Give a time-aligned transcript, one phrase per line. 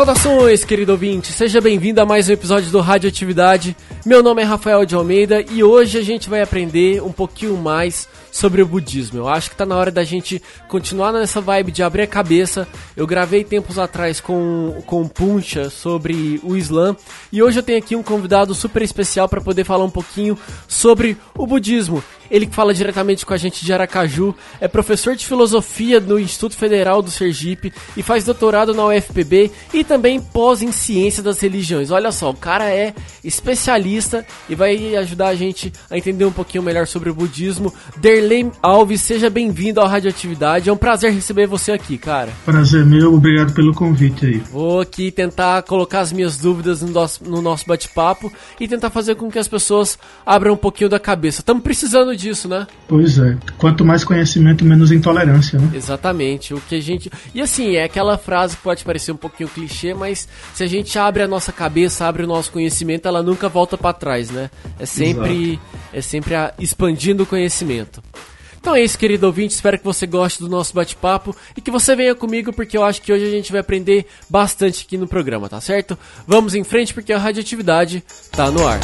[0.00, 1.30] Saudações, querido ouvinte!
[1.30, 3.76] Seja bem-vindo a mais um episódio do Radioatividade.
[4.06, 8.08] Meu nome é Rafael de Almeida e hoje a gente vai aprender um pouquinho mais
[8.32, 9.18] sobre o budismo.
[9.18, 12.66] Eu acho que tá na hora da gente continuar nessa vibe de abrir a cabeça.
[12.96, 16.96] Eu gravei tempos atrás com, com Puncha sobre o Islã
[17.30, 21.14] e hoje eu tenho aqui um convidado super especial para poder falar um pouquinho sobre
[21.36, 22.02] o budismo.
[22.30, 26.56] Ele que fala diretamente com a gente de Aracaju, é professor de filosofia no Instituto
[26.56, 31.90] Federal do Sergipe e faz doutorado na UFPB e também pós em ciência das religiões.
[31.90, 32.94] Olha só, o cara é
[33.24, 37.74] especialista e vai ajudar a gente a entender um pouquinho melhor sobre o budismo.
[37.96, 40.70] Derlei Alves, seja bem-vindo ao Radioatividade.
[40.70, 42.30] É um prazer receber você aqui, cara.
[42.44, 44.38] Prazer meu, obrigado pelo convite aí.
[44.52, 49.16] Vou aqui tentar colocar as minhas dúvidas no nosso, no nosso bate-papo e tentar fazer
[49.16, 51.40] com que as pessoas abram um pouquinho da cabeça.
[51.40, 52.64] Estamos precisando disso, né?
[52.86, 53.36] Pois é.
[53.58, 55.68] Quanto mais conhecimento, menos intolerância, né?
[55.74, 56.54] Exatamente.
[56.54, 57.10] O que a gente.
[57.34, 60.98] E assim, é aquela frase que pode parecer um pouquinho clichê, mas se a gente
[60.98, 64.50] abre a nossa cabeça, abre o nosso conhecimento, ela nunca volta para trás, né?
[64.78, 65.62] É sempre, Exato.
[65.92, 66.54] é sempre a...
[66.58, 68.02] expandindo o conhecimento.
[68.60, 69.54] Então é isso, querido ouvinte.
[69.54, 73.00] Espero que você goste do nosso bate-papo e que você venha comigo, porque eu acho
[73.00, 75.98] que hoje a gente vai aprender bastante aqui no programa, tá certo?
[76.26, 78.78] Vamos em frente, porque a radioatividade tá no ar.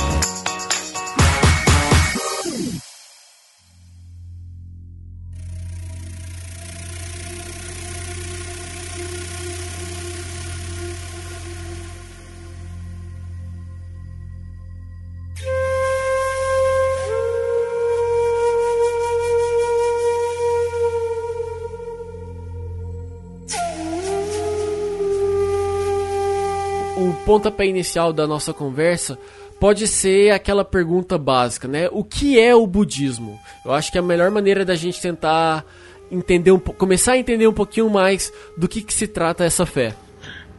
[27.26, 29.18] Pontapé inicial da nossa conversa
[29.58, 31.88] pode ser aquela pergunta básica, né?
[31.90, 33.36] O que é o budismo?
[33.64, 35.64] Eu acho que a melhor maneira da gente tentar
[36.08, 39.94] entender um começar a entender um pouquinho mais do que, que se trata essa fé.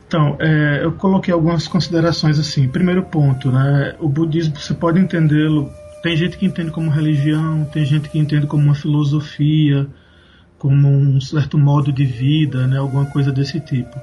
[0.08, 2.68] Então, é, eu coloquei algumas considerações assim.
[2.68, 3.96] Primeiro ponto, né?
[4.00, 5.72] O budismo você pode entendê-lo.
[6.04, 9.88] Tem gente que entende como religião, tem gente que entende como uma filosofia,
[10.58, 12.78] como um certo modo de vida, né?
[12.78, 13.98] Alguma coisa desse tipo.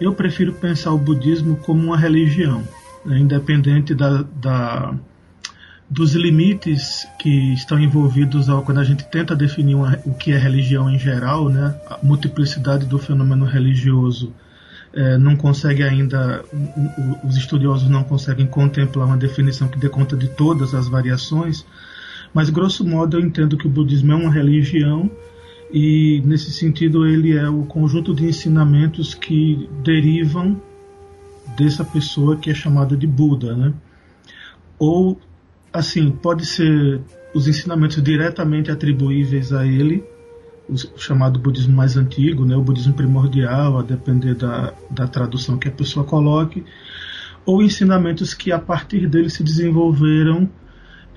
[0.00, 2.62] Eu prefiro pensar o budismo como uma religião,
[3.04, 4.94] né, independente da, da,
[5.90, 10.38] dos limites que estão envolvidos ao, quando a gente tenta definir uma, o que é
[10.38, 14.32] religião em geral, né, a multiplicidade do fenômeno religioso
[14.92, 16.44] é, não consegue ainda,
[17.24, 21.66] os estudiosos não conseguem contemplar uma definição que dê conta de todas as variações,
[22.32, 25.10] mas grosso modo eu entendo que o budismo é uma religião
[25.70, 30.60] e nesse sentido ele é o conjunto de ensinamentos que derivam
[31.56, 33.74] dessa pessoa que é chamada de Buda, né?
[34.78, 35.18] Ou
[35.72, 37.00] assim, pode ser
[37.34, 40.02] os ensinamentos diretamente atribuíveis a ele,
[40.68, 45.68] o chamado budismo mais antigo, né, o budismo primordial, a depender da, da tradução que
[45.68, 46.64] a pessoa coloque,
[47.44, 50.48] ou ensinamentos que a partir dele se desenvolveram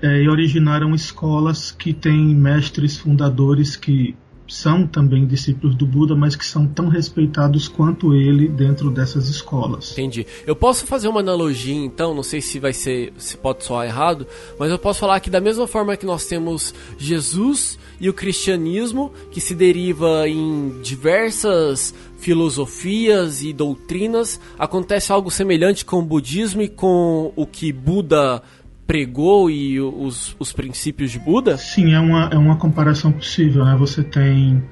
[0.00, 4.16] é, e originaram escolas que têm mestres fundadores que
[4.52, 9.92] são também discípulos do Buda, mas que são tão respeitados quanto ele dentro dessas escolas.
[9.92, 10.26] Entendi.
[10.46, 14.26] Eu posso fazer uma analogia, então, não sei se vai ser, se pode soar errado,
[14.58, 19.10] mas eu posso falar que da mesma forma que nós temos Jesus e o cristianismo,
[19.30, 26.68] que se deriva em diversas filosofias e doutrinas, acontece algo semelhante com o budismo e
[26.68, 28.42] com o que Buda
[28.86, 31.56] pregou e os, os princípios de Buda?
[31.56, 33.64] Sim, é uma, é uma comparação possível.
[33.64, 33.76] Né?
[33.76, 34.62] Você tem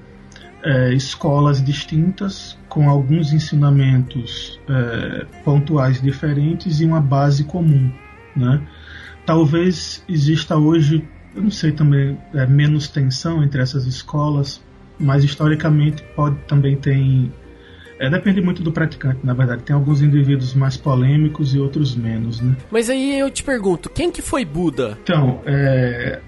[0.62, 7.90] é, escolas distintas com alguns ensinamentos é, pontuais diferentes e uma base comum.
[8.36, 8.60] Né?
[9.24, 14.62] Talvez exista hoje, eu não sei também, é, menos tensão entre essas escolas,
[14.98, 16.96] mas historicamente pode também ter
[18.00, 19.62] é, depende muito do praticante, na verdade.
[19.62, 22.56] Tem alguns indivíduos mais polêmicos e outros menos, né?
[22.70, 24.96] Mas aí eu te pergunto, quem que foi Buda?
[25.02, 26.18] Então, é,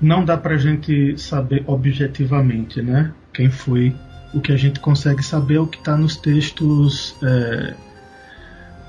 [0.00, 3.12] não dá pra gente saber objetivamente, né?
[3.34, 3.92] Quem foi.
[4.32, 7.74] O que a gente consegue saber é o que está nos textos é,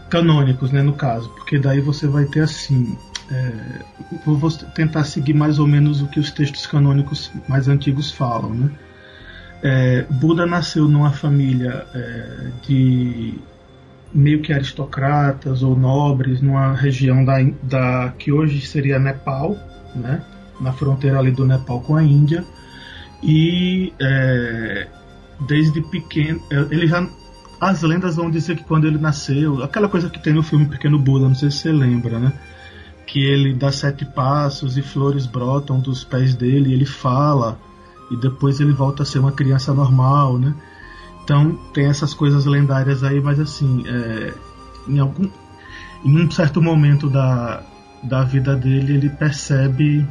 [0.07, 0.83] canônicos, né?
[0.83, 2.95] No caso, porque daí você vai ter assim.
[3.31, 3.79] É,
[4.23, 8.69] vou tentar seguir mais ou menos o que os textos canônicos mais antigos falam, né?
[9.63, 13.35] É, Buda nasceu numa família é, de
[14.13, 19.55] meio que aristocratas ou nobres numa região da, da que hoje seria Nepal,
[19.95, 20.21] né,
[20.59, 22.43] na fronteira ali do Nepal com a Índia.
[23.23, 24.87] E é,
[25.47, 27.07] desde pequeno é, ele já
[27.59, 30.97] as lendas vão dizer que quando ele nasceu aquela coisa que tem no filme Pequeno
[30.97, 32.33] Buda não sei se você lembra né?
[33.05, 37.59] Que ele dá sete passos e flores brotam dos pés dele e ele fala
[38.11, 40.53] e depois ele volta a ser uma criança normal, né?
[41.23, 44.33] Então tem essas coisas lendárias aí, mas assim, é,
[44.87, 45.29] em algum
[46.03, 47.63] em um certo momento da,
[48.03, 50.05] da vida dele ele percebe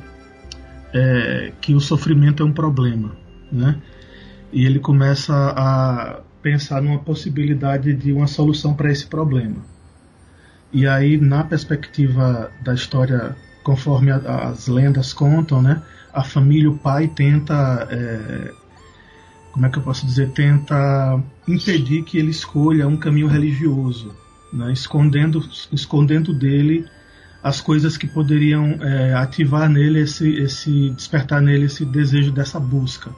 [0.94, 3.12] é, que o sofrimento é um problema,
[3.52, 3.76] né?
[4.52, 9.56] E ele começa a pensar numa possibilidade de uma solução para esse problema.
[10.72, 14.16] E aí, na perspectiva da história, conforme a,
[14.48, 15.82] as lendas contam, né,
[16.12, 18.52] a família, o pai tenta, é,
[19.52, 24.14] como é que eu posso dizer, tenta impedir que ele escolha um caminho religioso,
[24.52, 25.42] né, escondendo,
[25.72, 26.86] escondendo dele
[27.42, 33.10] as coisas que poderiam é, ativar nele esse, esse, despertar nele esse desejo dessa busca.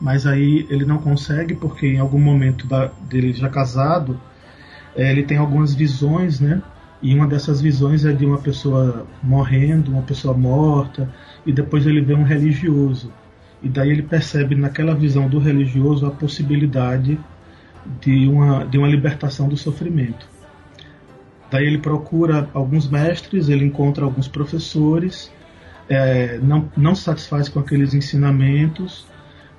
[0.00, 4.20] Mas aí ele não consegue porque em algum momento da, dele já casado,
[4.94, 6.62] é, ele tem algumas visões, né?
[7.00, 11.08] E uma dessas visões é de uma pessoa morrendo, uma pessoa morta,
[11.44, 13.12] e depois ele vê um religioso.
[13.62, 17.18] E daí ele percebe naquela visão do religioso a possibilidade
[18.00, 20.26] de uma, de uma libertação do sofrimento.
[21.50, 25.30] Daí ele procura alguns mestres, ele encontra alguns professores,
[25.88, 29.06] é, não, não satisfaz com aqueles ensinamentos,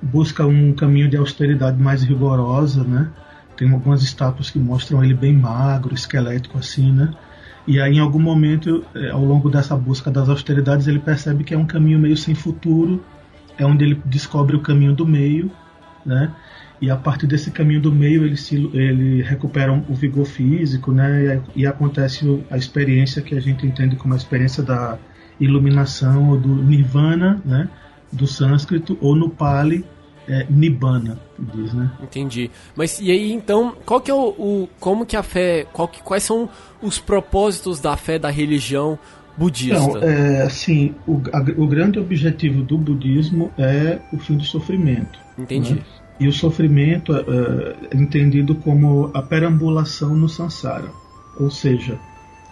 [0.02, 3.10] busca um caminho de austeridade mais rigorosa, né?
[3.56, 7.14] Tem algumas estátuas que mostram ele bem magro, esquelético assim, né?
[7.66, 11.54] E aí, em algum momento, é, ao longo dessa busca das austeridades, ele percebe que
[11.54, 13.04] é um caminho meio sem futuro,
[13.58, 15.52] é onde ele descobre o caminho do meio,
[16.06, 16.34] né?
[16.84, 21.42] e a partir desse caminho do meio ele, se, ele recupera o vigor físico, né?
[21.56, 24.98] E, e acontece a experiência que a gente entende como a experiência da
[25.40, 27.70] iluminação ou do nirvana, né?
[28.12, 29.86] Do sânscrito ou no pali
[30.28, 31.92] é, nibbana, diz, né?
[32.02, 32.50] Entendi.
[32.76, 36.02] Mas e aí então, qual que é o, o como que a fé, qual que,
[36.02, 36.50] quais são
[36.82, 38.98] os propósitos da fé da religião
[39.38, 39.76] budista?
[39.76, 45.20] Então, é, assim, o, a, o grande objetivo do budismo é o fim do sofrimento.
[45.38, 45.76] Entendi.
[45.76, 45.82] Né?
[46.20, 47.20] E o sofrimento é,
[47.92, 50.90] é entendido como a perambulação no samsara,
[51.40, 51.98] ou seja,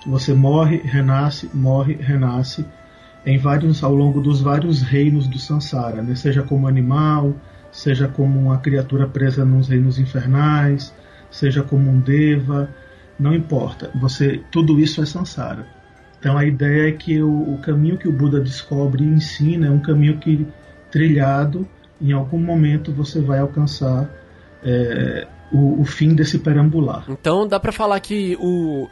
[0.06, 2.66] você morre, renasce, morre, renasce
[3.26, 6.16] em vários ao longo dos vários reinos do samsara, né?
[6.16, 7.36] seja como animal,
[7.72, 10.94] seja como uma criatura presa nos reinos infernais,
[11.30, 12.70] seja como um deva,
[13.20, 13.90] não importa.
[13.96, 15.66] Você tudo isso é samsara.
[16.20, 19.72] Então a ideia é que o, o caminho que o Buda descobre e ensina é
[19.72, 20.46] um caminho que
[20.92, 21.68] trilhado
[22.00, 24.10] em algum momento você vai alcançar
[24.64, 27.06] é, o, o, fim desse perambular.
[27.10, 28.90] Então dá para falar que o,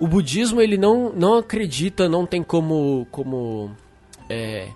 [0.00, 3.70] o budismo ele não, não acredita, não tem como, como
[4.28, 4.68] é,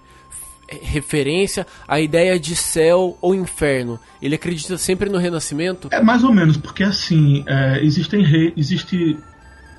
[0.83, 3.99] referência a ideia de céu ou inferno.
[4.21, 5.89] Ele acredita sempre no renascimento?
[5.91, 9.19] É mais ou menos, porque assim, é, existem re, existe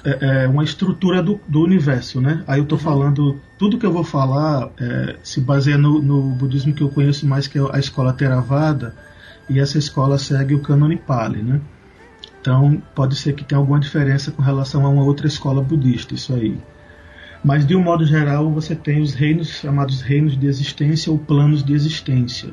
[0.04, 2.44] é, é, uma estrutura do, do, universo, né?
[2.48, 2.84] Aí eu estou uhum.
[2.84, 7.28] falando, tudo que eu vou falar é, se baseia no, no, budismo que eu conheço
[7.28, 8.96] mais, que é a escola Theravada,
[9.50, 11.62] e essa escola segue o Canon Pali, né?
[12.40, 16.34] Então pode ser que tenha alguma diferença com relação a uma outra escola budista, isso
[16.34, 16.58] aí.
[17.44, 21.64] Mas de um modo geral você tem os reinos chamados reinos de existência ou planos
[21.64, 22.52] de existência.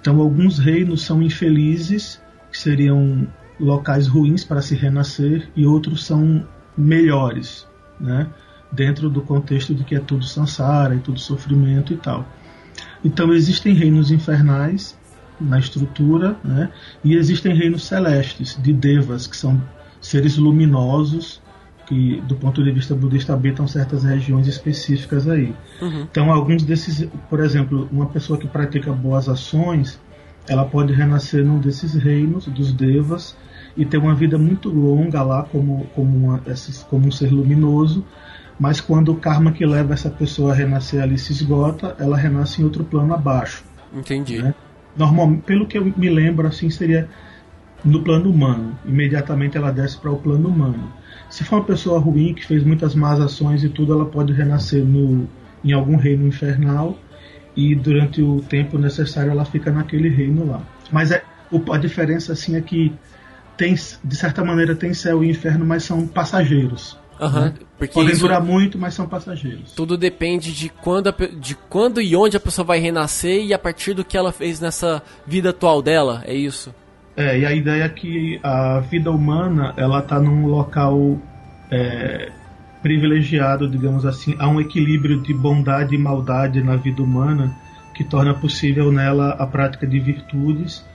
[0.00, 2.20] Então alguns reinos são infelizes,
[2.50, 3.28] que seriam
[3.60, 7.66] locais ruins para se renascer, e outros são melhores,
[8.00, 8.28] né?
[8.70, 12.26] dentro do contexto de que é tudo sansara e tudo sofrimento e tal.
[13.04, 14.98] Então existem reinos infernais
[15.40, 16.70] na estrutura, né?
[17.04, 19.62] e existem reinos celestes de devas, que são
[20.00, 21.40] seres luminosos
[21.88, 25.54] que, do ponto de vista budista, habitam certas regiões específicas aí.
[25.80, 26.02] Uhum.
[26.02, 29.98] Então, alguns desses, por exemplo, uma pessoa que pratica boas ações,
[30.46, 33.34] ela pode renascer num desses reinos dos devas
[33.74, 36.42] e ter uma vida muito longa lá como, como, uma,
[36.90, 38.04] como um ser luminoso,
[38.60, 42.60] mas quando o karma que leva essa pessoa a renascer ali se esgota, ela renasce
[42.60, 43.64] em outro plano abaixo.
[43.94, 44.42] Entendi.
[44.42, 44.54] Né?
[44.94, 47.08] Normalmente, pelo que eu me lembro, assim seria
[47.82, 48.78] no plano humano.
[48.84, 50.92] Imediatamente ela desce para o plano humano.
[51.30, 54.84] Se for uma pessoa ruim que fez muitas más ações e tudo, ela pode renascer
[54.84, 55.28] no,
[55.64, 56.98] em algum reino infernal
[57.54, 60.62] e durante o tempo necessário ela fica naquele reino lá.
[60.90, 61.22] Mas é,
[61.70, 62.92] a diferença assim é que
[63.56, 66.96] tem, de certa maneira, tem céu e inferno, mas são passageiros.
[67.20, 67.54] Uhum, né?
[67.92, 69.72] Podem durar muito, mas são passageiros.
[69.72, 73.58] Tudo depende de quando, a, de quando e onde a pessoa vai renascer e a
[73.58, 76.72] partir do que ela fez nessa vida atual dela, é isso?
[77.18, 81.18] É, e a ideia é que a vida humana ela está num local
[81.68, 82.30] é,
[82.80, 87.52] privilegiado, digamos assim, há um equilíbrio de bondade e maldade na vida humana
[87.92, 90.86] que torna possível nela a prática de virtudes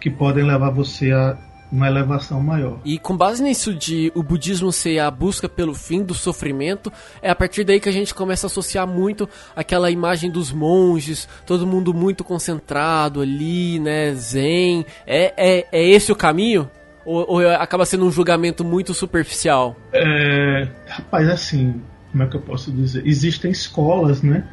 [0.00, 1.36] que podem levar você a
[1.72, 2.78] uma elevação maior.
[2.84, 7.30] E com base nisso de o budismo ser a busca pelo fim do sofrimento, é
[7.30, 9.26] a partir daí que a gente começa a associar muito
[9.56, 14.84] aquela imagem dos monges, todo mundo muito concentrado ali, né, zen.
[15.06, 16.70] É, é, é esse o caminho?
[17.06, 19.74] Ou, ou acaba sendo um julgamento muito superficial?
[19.92, 21.80] É, rapaz, assim,
[22.12, 23.04] como é que eu posso dizer?
[23.06, 24.46] Existem escolas, né?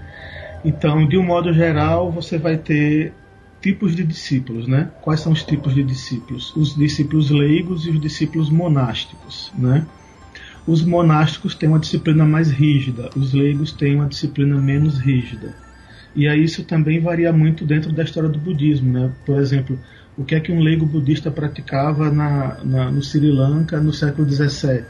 [0.63, 3.13] Então, de um modo geral, você vai ter
[3.61, 4.89] tipos de discípulos, né?
[5.01, 6.55] Quais são os tipos de discípulos?
[6.55, 9.85] Os discípulos leigos e os discípulos monásticos, né?
[10.65, 15.55] Os monásticos têm uma disciplina mais rígida, os leigos têm uma disciplina menos rígida.
[16.15, 19.11] E aí isso também varia muito dentro da história do budismo, né?
[19.25, 19.79] Por exemplo,
[20.17, 24.29] o que é que um leigo budista praticava na, na no Sri Lanka no século
[24.29, 24.83] XVII,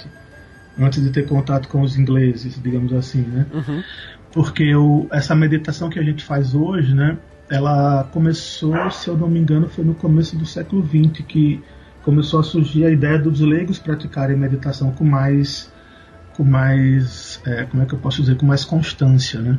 [0.78, 3.46] antes de ter contato com os ingleses, digamos assim, né?
[3.54, 3.84] Uhum.
[4.32, 7.18] Porque o, essa meditação que a gente faz hoje, né?
[7.50, 11.64] Ela começou, se eu não me engano, foi no começo do século XX que
[12.04, 15.72] começou a surgir a ideia dos leigos praticarem meditação com mais,
[16.36, 19.58] com mais, é, como é que eu posso dizer, com mais constância, né?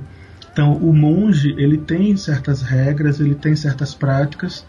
[0.52, 4.66] Então, o monge ele tem certas regras, ele tem certas práticas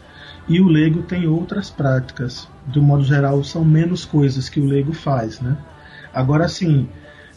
[0.47, 2.47] e o leigo tem outras práticas.
[2.67, 5.57] Do modo geral, são menos coisas que o leigo faz, né?
[6.13, 6.87] Agora, sim,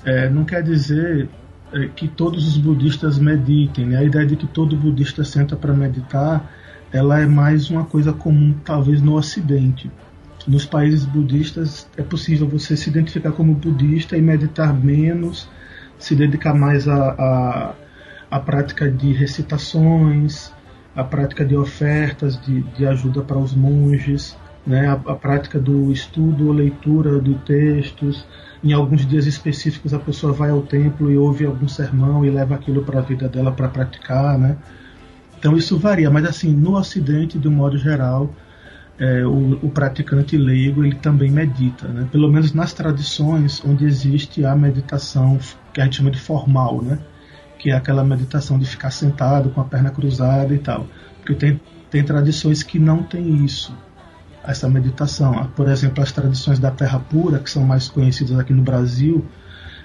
[0.05, 1.29] é, não quer dizer
[1.73, 3.87] é, que todos os budistas meditem.
[3.87, 3.99] Né?
[3.99, 6.51] A ideia de que todo budista senta para meditar,
[6.93, 9.91] ela é mais uma coisa comum, talvez no Ocidente.
[10.47, 15.49] Nos países budistas é possível você se identificar como budista e meditar menos,
[15.99, 17.75] se dedicar mais à
[18.31, 20.53] a, prática de recitações,
[20.95, 24.87] a prática de ofertas de, de ajuda para os monges, né?
[24.87, 28.27] a, a prática do estudo ou leitura de textos,
[28.65, 32.55] em alguns dias específicos a pessoa vai ao templo e ouve algum sermão e leva
[32.55, 34.57] aquilo para a vida dela para praticar, né?
[35.39, 38.35] Então isso varia, mas assim no Ocidente, de um modo geral,
[38.99, 42.09] é, o, o, praticante leigo ele também medita, né?
[42.11, 45.39] Pelo menos nas tradições onde existe a meditação
[45.73, 46.99] que a gente chama de formal, né?
[47.59, 50.87] Que é aquela meditação de ficar sentado com a perna cruzada e tal,
[51.19, 53.73] porque tem tem tradições que não tem isso
[54.47, 55.51] essa meditação.
[55.57, 59.25] Por exemplo, as tradições da Terra Pura, que são mais conhecidas aqui no Brasil,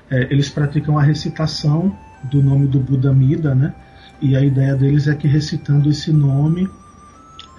[0.09, 3.73] é, eles praticam a recitação do nome do Buda Mida, né?
[4.21, 6.69] E a ideia deles é que recitando esse nome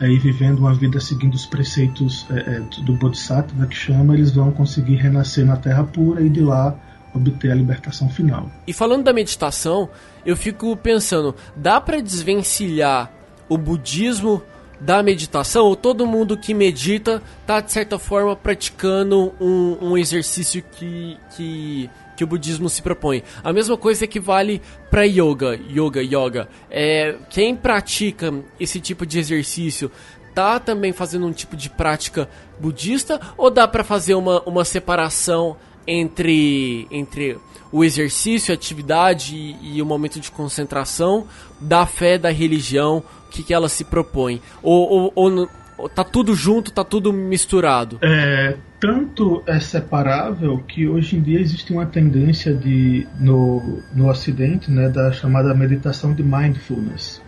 [0.01, 4.31] é, e vivendo uma vida seguindo os preceitos é, é, do Bodhisattva, que chama, eles
[4.31, 6.75] vão conseguir renascer na Terra Pura e de lá
[7.15, 8.51] obter a libertação final.
[8.67, 9.89] E falando da meditação,
[10.25, 13.11] eu fico pensando, dá para desvencilhar
[13.49, 14.43] o budismo
[14.81, 20.65] da meditação, ou todo mundo que medita está de certa forma praticando um, um exercício
[20.73, 23.23] que, que, que o budismo se propõe.
[23.45, 26.49] A mesma coisa que vale para yoga, yoga, yoga.
[26.71, 29.91] É, quem pratica esse tipo de exercício
[30.35, 35.57] tá também fazendo um tipo de prática budista ou dá para fazer uma, uma separação
[35.87, 37.37] entre, entre
[37.73, 41.27] o exercício, a atividade e, e, o momento de concentração
[41.61, 44.41] da fé, da religião, o que, que ela se propõe?
[44.63, 45.49] Ou, ou,
[45.79, 47.99] ou tá tudo junto, tá tudo misturado?
[48.03, 54.71] É, tanto é separável que hoje em dia existe uma tendência de no, no Ocidente,
[54.71, 57.23] né, da chamada meditação de mindfulness,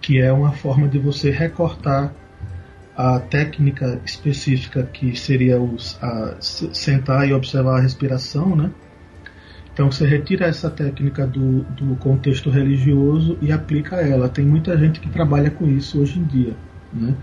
[0.00, 2.12] que é uma forma de você recortar
[2.96, 8.70] a técnica específica que seria os, a, sentar e observar a respiração, né?
[9.78, 14.28] Então você retira essa técnica do, do contexto religioso e aplica ela.
[14.28, 16.56] Tem muita gente que trabalha com isso hoje em dia,
[16.92, 17.14] né?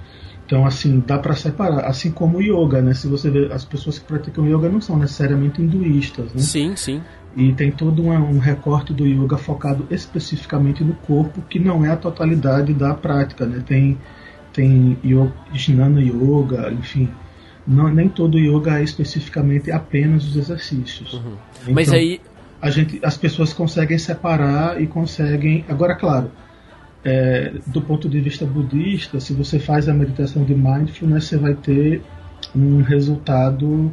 [0.46, 2.94] Então assim dá para separar, assim como o yoga, né?
[2.94, 6.40] Se você vê as pessoas que praticam yoga não são necessariamente hinduístas, né?
[6.40, 7.02] Sim, sim.
[7.36, 11.92] E tem todo um, um recorte do yoga focado especificamente no corpo, que não é
[11.92, 13.62] a totalidade da prática, né?
[13.68, 13.98] Tem
[14.54, 17.10] tem yoga, Jnana Yoga, enfim.
[17.68, 21.16] Não, nem todo yoga é especificamente apenas os exercícios.
[21.16, 21.36] Uhum.
[21.64, 22.22] Então, Mas aí.
[22.62, 25.66] A gente, as pessoas conseguem separar e conseguem.
[25.68, 26.32] Agora, claro,
[27.04, 31.54] é, do ponto de vista budista, se você faz a meditação de mindfulness, você vai
[31.54, 32.02] ter
[32.56, 33.92] um resultado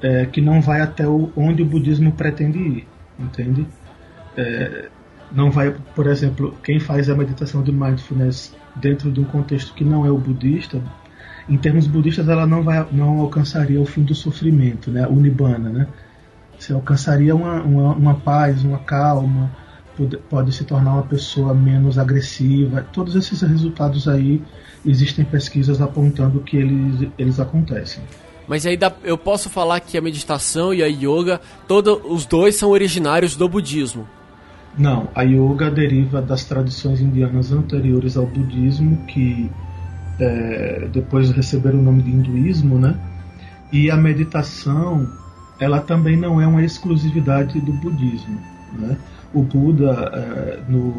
[0.00, 3.66] é, que não vai até o, onde o budismo pretende ir, entende?
[4.36, 4.88] É,
[5.32, 9.84] não vai, por exemplo, quem faz a meditação de mindfulness dentro de um contexto que
[9.84, 10.80] não é o budista,
[11.48, 15.68] em termos budistas ela não vai não alcançaria o fim do sofrimento, né, o nibbana,
[15.68, 15.88] né?
[16.64, 19.54] Você alcançaria uma, uma, uma paz, uma calma,
[19.98, 22.80] pode, pode se tornar uma pessoa menos agressiva.
[22.90, 24.42] Todos esses resultados aí
[24.84, 28.02] existem pesquisas apontando que eles, eles acontecem.
[28.48, 32.56] Mas aí dá, eu posso falar que a meditação e a yoga, todo, os dois
[32.56, 34.08] são originários do budismo.
[34.76, 39.50] Não, a yoga deriva das tradições indianas anteriores ao budismo, que
[40.18, 42.98] é, depois receberam o nome de hinduísmo, né?
[43.70, 45.06] E a meditação,
[45.58, 48.40] ela também não é uma exclusividade do budismo.
[48.72, 48.96] Né?
[49.32, 50.94] O Buda, é, no,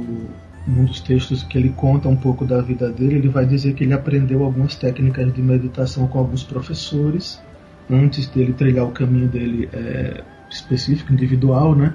[0.68, 3.84] num dos textos que ele conta um pouco da vida dele, ele vai dizer que
[3.84, 7.40] ele aprendeu algumas técnicas de meditação com alguns professores
[7.90, 11.94] antes dele trilhar o caminho dele é, específico, individual, né?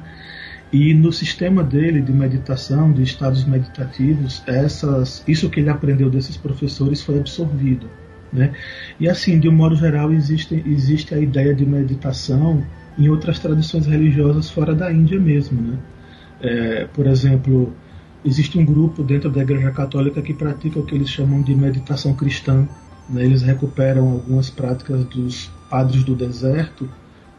[0.72, 6.36] E no sistema dele de meditação, de estados meditativos, essas, isso que ele aprendeu desses
[6.36, 7.88] professores foi absorvido.
[8.32, 8.52] Né?
[8.98, 12.64] E assim, de um modo geral, existe, existe a ideia de meditação
[12.98, 15.60] em outras tradições religiosas fora da Índia mesmo.
[15.60, 15.78] Né?
[16.40, 17.72] É, por exemplo,
[18.24, 22.14] existe um grupo dentro da Igreja Católica que pratica o que eles chamam de meditação
[22.14, 22.68] cristã.
[23.08, 23.24] Né?
[23.24, 26.88] Eles recuperam algumas práticas dos padres do deserto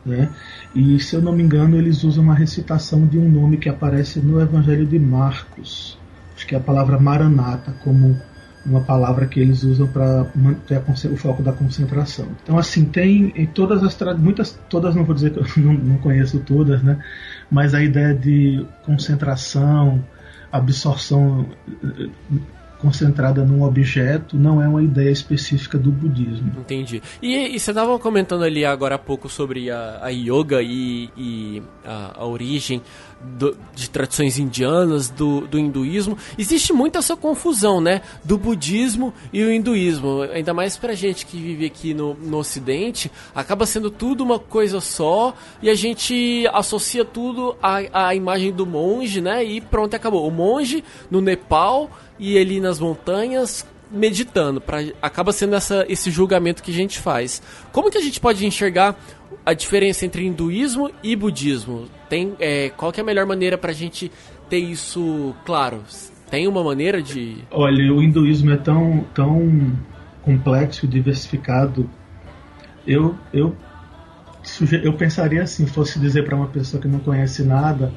[0.06, 0.34] né?
[0.74, 4.20] E se eu não me engano, eles usam uma recitação de um nome que aparece
[4.20, 5.98] no Evangelho de Marcos.
[6.36, 8.20] Acho que é a palavra Maranata, como
[8.66, 12.28] uma palavra que eles usam para manter o foco da concentração.
[12.44, 15.98] Então, assim, tem em todas as muitas, todas não vou dizer que eu não, não
[15.98, 17.04] conheço todas, né?
[17.50, 20.04] Mas a ideia de concentração,
[20.52, 21.48] absorção
[22.82, 26.52] concentrada num objeto não é uma ideia específica do budismo.
[26.60, 27.02] Entendi.
[27.22, 31.64] E, e você estava comentando ali agora há pouco sobre a, a yoga e, e
[31.86, 32.82] a, a, origem
[33.24, 36.18] do, de tradições indianas, do, do hinduísmo.
[36.38, 38.02] Existe muita essa confusão, né?
[38.24, 40.22] Do budismo e o hinduísmo.
[40.34, 44.80] Ainda mais pra gente que vive aqui no, no ocidente, acaba sendo tudo uma coisa
[44.82, 49.44] só e a gente associa tudo à, à imagem do monge, né?
[49.44, 50.28] E pronto, acabou.
[50.28, 54.62] O monge no Nepal e ali nas montanhas meditando.
[54.62, 57.42] Pra, acaba sendo essa, esse julgamento que a gente faz.
[57.72, 58.98] Como que a gente pode enxergar
[59.46, 61.88] a diferença entre hinduísmo e budismo?
[62.10, 64.12] Tem, é, qual que é a melhor maneira para a gente
[64.50, 65.84] ter isso claro?
[66.30, 67.40] Tem uma maneira de.
[67.52, 69.78] Olha, o hinduísmo é tão, tão
[70.22, 71.90] complexo e diversificado.
[72.88, 73.56] Eu, eu,
[74.84, 77.94] eu pensaria assim, fosse dizer para uma pessoa que não conhece nada,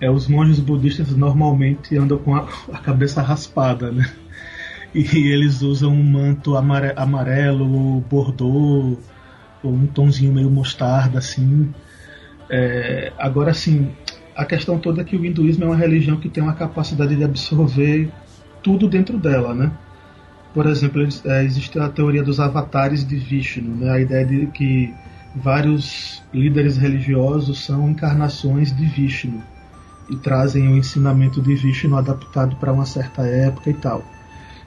[0.00, 4.10] é, os monges budistas normalmente andam com a, a cabeça raspada, né?
[4.94, 5.00] E
[5.32, 8.96] eles usam um manto amare, amarelo, bordô,
[9.62, 11.72] ou um tonzinho meio mostarda, assim.
[12.50, 13.90] É, agora, assim,
[14.34, 17.24] a questão toda é que o hinduísmo é uma religião que tem uma capacidade de
[17.24, 18.10] absorver
[18.62, 19.70] tudo dentro dela, né?
[20.54, 23.90] Por exemplo, é, existe a teoria dos avatares de Vishnu, né?
[23.90, 24.94] a ideia de que
[25.34, 29.42] vários líderes religiosos são encarnações de Vishnu
[30.10, 34.02] e trazem o ensinamento de Vishnu adaptado para uma certa época e tal.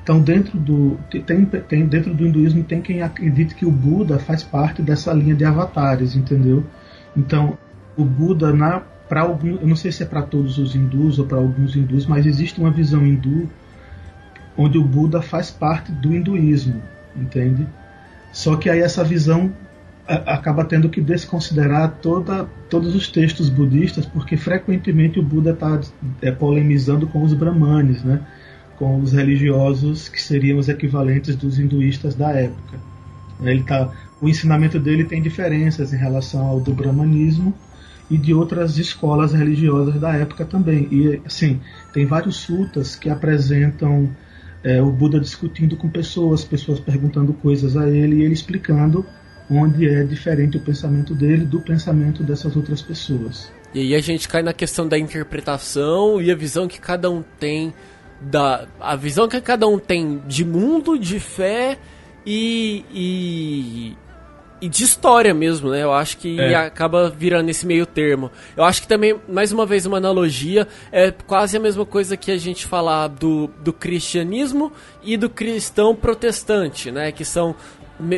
[0.04, 4.42] Então, dentro do tem, tem, dentro do hinduísmo tem quem acredita que o Buda faz
[4.42, 6.64] parte dessa linha de avatares, entendeu?
[7.16, 7.58] Então,
[7.96, 11.26] o Buda na para algum, eu não sei se é para todos os hindus ou
[11.26, 13.50] para alguns hindus, mas existe uma visão hindu
[14.58, 16.82] onde o Buda faz parte do hinduísmo,
[17.14, 17.68] entende?
[18.32, 19.52] Só que aí essa visão
[20.08, 25.80] acaba tendo que desconsiderar toda, todos os textos budistas, porque frequentemente o Buda está
[26.22, 28.22] é, polemizando com os brahmanes, né?
[28.82, 32.80] Com os religiosos que seriam os equivalentes dos hinduístas da época.
[33.40, 37.54] Ele tá, o ensinamento dele tem diferenças em relação ao do brahmanismo
[38.10, 40.88] e de outras escolas religiosas da época também.
[40.92, 41.62] E assim,
[41.94, 44.10] tem vários sutas que apresentam
[44.64, 49.06] é, o Buda discutindo com pessoas, pessoas perguntando coisas a ele e ele explicando
[49.48, 53.52] onde é diferente o pensamento dele do pensamento dessas outras pessoas.
[53.76, 57.24] E aí a gente cai na questão da interpretação e a visão que cada um
[57.40, 57.72] tem
[58.22, 61.78] da a visão que cada um tem de mundo, de fé
[62.26, 63.98] e, e,
[64.62, 65.82] e de história mesmo, né?
[65.82, 66.54] Eu acho que é.
[66.54, 68.32] acaba virando esse meio termo.
[68.56, 72.30] Eu acho que também, mais uma vez, uma analogia é quase a mesma coisa que
[72.30, 77.12] a gente falar do, do cristianismo e do cristão protestante, né?
[77.12, 77.56] Que são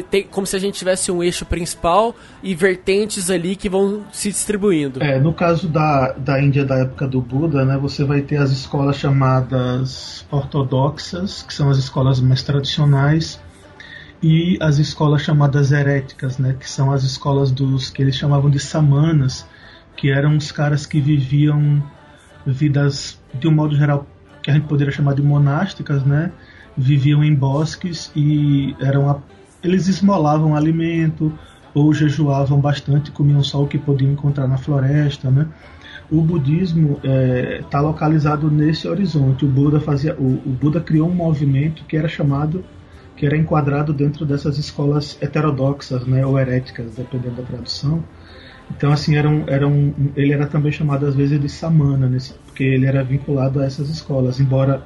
[0.09, 4.29] tem, como se a gente tivesse um eixo principal e vertentes ali que vão se
[4.29, 5.03] distribuindo.
[5.03, 8.51] É, no caso da, da Índia da época do Buda, né, você vai ter as
[8.51, 13.39] escolas chamadas ortodoxas, que são as escolas mais tradicionais,
[14.21, 18.59] e as escolas chamadas heréticas, né, que são as escolas dos que eles chamavam de
[18.59, 19.45] samanas,
[19.97, 21.83] que eram os caras que viviam
[22.45, 24.07] vidas de um modo geral
[24.41, 26.31] que a gente poderia chamar de monásticas, né?
[26.75, 29.09] Viviam em bosques e eram
[29.63, 31.31] eles esmolavam alimento
[31.73, 35.47] ou jejuavam bastante, comiam só o que podiam encontrar na floresta, né?
[36.11, 39.45] O budismo está é, tá localizado nesse horizonte.
[39.45, 42.63] O Buda fazia, o, o, Buda criou um movimento que era chamado,
[43.15, 48.03] que era enquadrado dentro dessas escolas heterodoxas, né, ou heréticas, dependendo da tradução.
[48.69, 52.33] Então, assim, era um, era um, ele era também chamado às vezes de samana, nesse,
[52.45, 54.85] porque ele era vinculado a essas escolas, embora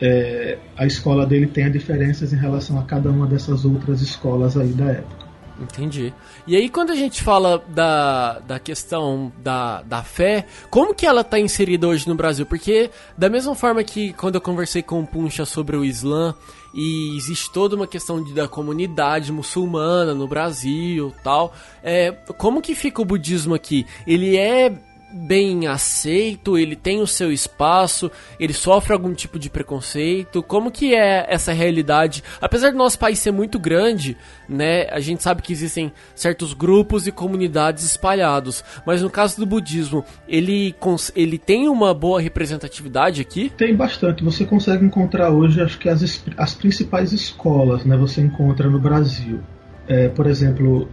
[0.00, 4.68] é, a escola dele tenha diferenças em relação a cada uma dessas outras escolas aí
[4.68, 5.30] da época.
[5.60, 6.12] Entendi.
[6.46, 11.20] E aí, quando a gente fala da, da questão da, da fé, como que ela
[11.20, 12.46] está inserida hoje no Brasil?
[12.46, 16.34] Porque, da mesma forma que quando eu conversei com o Puncha sobre o Islã,
[16.72, 22.74] e existe toda uma questão de, da comunidade muçulmana no Brasil tal, é, como que
[22.74, 23.86] fica o budismo aqui?
[24.06, 24.72] Ele é
[25.12, 30.42] bem aceito, ele tem o seu espaço, ele sofre algum tipo de preconceito?
[30.42, 32.22] Como que é essa realidade?
[32.40, 34.16] Apesar do nosso país ser muito grande,
[34.48, 39.46] né, a gente sabe que existem certos grupos e comunidades espalhados, mas no caso do
[39.46, 40.74] budismo, ele,
[41.14, 43.50] ele tem uma boa representatividade aqui?
[43.56, 48.68] Tem bastante, você consegue encontrar hoje, acho que as, as principais escolas, né, você encontra
[48.68, 49.40] no Brasil.
[49.88, 50.88] É, por exemplo,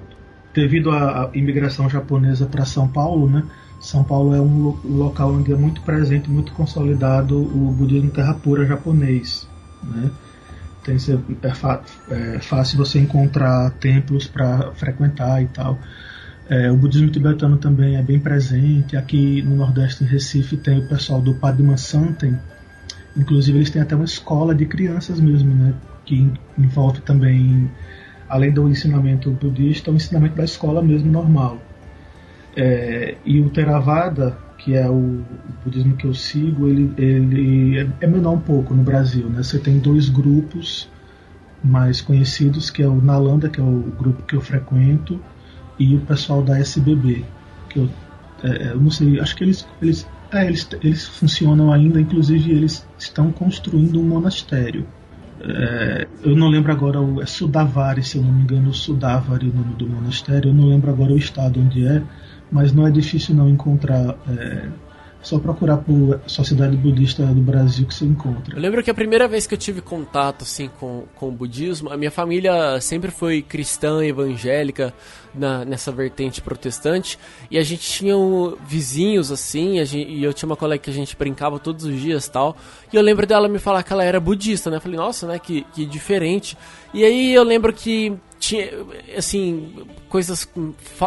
[0.54, 3.44] devido à imigração japonesa para São Paulo, né,
[3.80, 8.66] são Paulo é um local onde é muito presente, muito consolidado o budismo terra pura
[8.66, 9.48] japonês.
[9.84, 10.10] Né?
[10.84, 15.78] Tem, é, é fácil você encontrar templos para frequentar e tal.
[16.50, 18.96] É, o budismo tibetano também é bem presente.
[18.96, 22.40] Aqui no Nordeste, em Recife, tem o pessoal do Padma Santen.
[23.16, 25.74] Inclusive, eles têm até uma escola de crianças mesmo, né?
[26.06, 27.70] que envolve também,
[28.30, 31.62] além do ensinamento budista, o ensinamento da escola mesmo normal.
[32.60, 35.22] É, e o Theravada, que é o,
[35.64, 39.30] budismo que eu sigo, ele, ele é, é menor um pouco no Brasil.
[39.30, 39.44] Né?
[39.44, 40.90] Você tem dois grupos
[41.64, 45.20] mais conhecidos, que é o Nalanda, que é o grupo que eu frequento,
[45.78, 47.24] e o pessoal da SBB,
[47.70, 47.90] que eu,
[48.44, 52.52] é, é, eu não sei, acho que eles, eles, é, eles, eles funcionam ainda, inclusive
[52.52, 54.88] eles estão construindo um monastério.
[55.40, 59.76] É, eu não lembro agora, é Sudavari, se eu não me engano, Sudavari, o nome
[59.76, 62.02] do monastério, eu não lembro agora o estado onde é,
[62.52, 64.16] mas não é difícil não encontrar.
[64.30, 64.70] É,
[65.22, 68.56] só procurar por Sociedade Budista do Brasil que você encontra.
[68.56, 71.90] Eu lembro que a primeira vez que eu tive contato assim com, com o budismo,
[71.92, 74.94] a minha família sempre foi cristã, evangélica,
[75.38, 77.18] na, nessa vertente protestante,
[77.50, 80.94] e a gente tinha um, vizinhos assim, gente, e eu tinha uma colega que a
[80.94, 82.58] gente brincava todos os dias tal,
[82.92, 84.78] e eu lembro dela me falar que ela era budista, né?
[84.78, 86.58] Eu falei, nossa, né, que, que diferente.
[86.94, 88.70] E aí eu lembro que tinha,
[89.18, 89.74] assim,
[90.10, 90.48] coisas,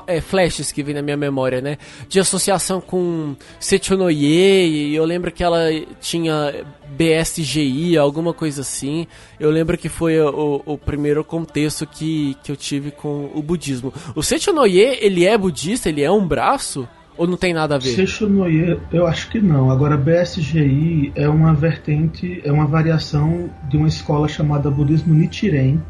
[0.06, 1.78] é, flashes que vem na minha memória, né?
[2.08, 5.68] De associação com Sechonoye, e eu lembro que ela
[6.00, 6.64] tinha
[6.96, 9.06] BSGI, alguma coisa assim.
[9.38, 13.92] Eu lembro que foi o, o primeiro contexto que, que eu tive com o budismo.
[14.14, 15.88] O Sechonoye, ele é budista?
[15.88, 16.88] Ele é um braço?
[17.16, 17.90] Ou não tem nada a ver?
[17.90, 19.70] Sechonoye, eu acho que não.
[19.70, 25.80] Agora, BSGI é uma vertente, é uma variação de uma escola chamada Budismo Nichiren,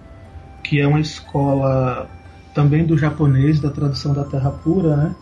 [0.63, 2.09] que é uma escola
[2.55, 5.15] também do japonês, da tradição da Terra Pura, né?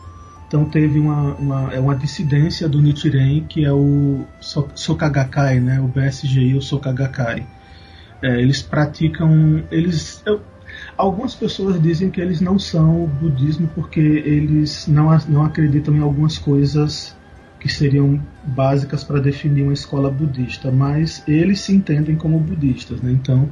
[0.48, 5.78] Então teve uma, uma, é uma dissidência do Nichiren, que é o Sokagakai, né?
[5.78, 7.46] o BSGI, o Sokagakai.
[8.22, 9.62] É, eles praticam.
[9.70, 10.40] Eles, eu,
[10.96, 16.38] algumas pessoas dizem que eles não são budismo porque eles não, não acreditam em algumas
[16.38, 17.14] coisas
[17.60, 23.02] que seriam básicas para definir uma escola budista, mas eles se entendem como budistas.
[23.02, 23.12] Né?
[23.12, 23.50] Então,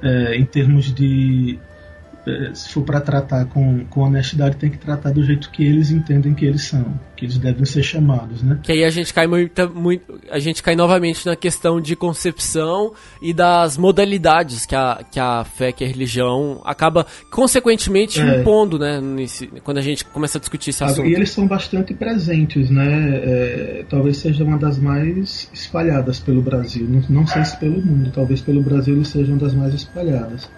[0.00, 1.58] é, em termos de
[2.54, 6.34] se for para tratar com, com honestidade, tem que tratar do jeito que eles entendem
[6.34, 8.58] que eles são, que eles devem ser chamados, né?
[8.62, 12.92] Que aí a gente cai muito, muito a gente cai novamente na questão de concepção
[13.22, 18.40] e das modalidades que a, que a fé, que a religião acaba consequentemente é.
[18.40, 19.00] impondo, né?
[19.00, 21.06] Nesse, quando a gente começa a discutir esse assunto.
[21.06, 23.20] E eles são bastante presentes, né?
[23.22, 26.86] É, talvez seja uma das mais espalhadas pelo Brasil.
[26.88, 30.48] Não, não sei se pelo mundo, talvez pelo Brasil eles sejam das mais espalhadas.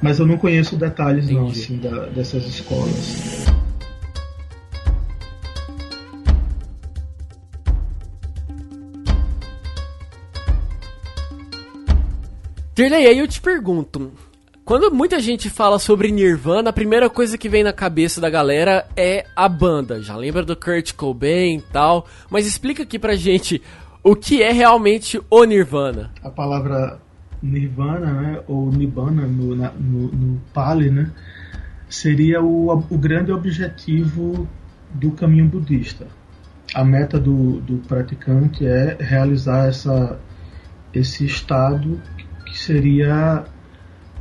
[0.00, 1.40] Mas eu não conheço detalhes Entendi.
[1.40, 3.46] não, assim, da, dessas escolas.
[12.74, 14.12] Dirley, aí eu te pergunto,
[14.64, 18.86] quando muita gente fala sobre Nirvana, a primeira coisa que vem na cabeça da galera
[18.96, 20.00] é a banda.
[20.00, 23.60] Já lembra do Kurt Cobain e tal, mas explica aqui pra gente
[24.04, 26.12] o que é realmente o Nirvana.
[26.22, 27.00] A palavra
[27.42, 31.10] Nirvana, né, ou Nibbana no, na, no, no Pali, né,
[31.88, 34.48] seria o, o grande objetivo
[34.92, 36.06] do caminho budista.
[36.74, 40.18] A meta do, do praticante é realizar essa,
[40.92, 42.00] esse estado
[42.44, 43.44] que seria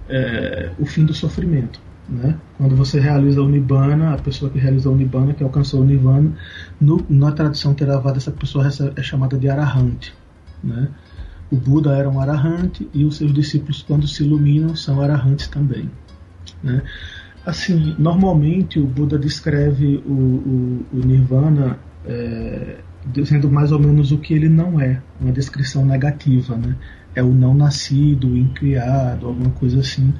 [0.07, 1.79] é, o fim do sofrimento.
[2.07, 2.37] Né?
[2.57, 6.33] Quando você realiza o Nibbana, a pessoa que realizou o Nibbana, que alcançou o Nirvana,
[6.79, 10.13] no, na tradição Theravada, essa pessoa é chamada de Arahant.
[10.63, 10.87] Né?
[11.49, 15.89] O Buda era um arahante e os seus discípulos, quando se iluminam, são arahantes também.
[16.61, 16.81] Né?
[17.45, 24.17] Assim, normalmente o Buda descreve o, o, o Nirvana é, dizendo mais ou menos o
[24.17, 26.75] que ele não é, uma descrição negativa, né?
[27.15, 30.13] É o não nascido, o incriado, alguma coisa assim.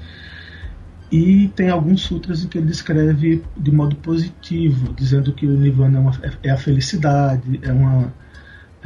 [1.12, 5.98] E tem alguns sutras em que ele descreve de modo positivo, dizendo que o Nirvana
[5.98, 6.12] é, uma,
[6.44, 8.14] é a felicidade, é uma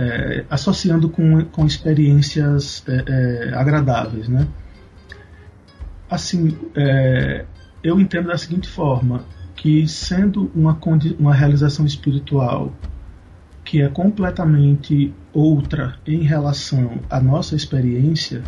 [0.02, 4.48] é, associando com, com experiências é, é, agradáveis, né?
[6.10, 7.46] Assim, é,
[7.84, 9.24] eu entendo da seguinte forma
[9.56, 10.78] que sendo uma,
[11.20, 12.74] uma realização espiritual
[13.64, 18.44] que é completamente outra em relação à nossa experiência,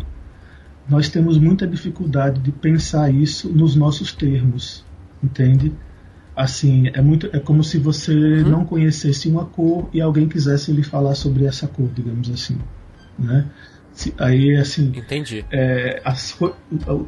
[0.88, 4.84] nós temos muita dificuldade de pensar isso nos nossos termos,
[5.22, 5.72] entende?
[6.36, 8.48] Assim, é muito é como se você uhum.
[8.48, 12.58] não conhecesse uma cor e alguém quisesse lhe falar sobre essa cor, digamos assim,
[13.18, 13.46] né?
[14.18, 14.92] Aí, assim.
[14.96, 15.44] Entendi.
[15.52, 16.36] É, as,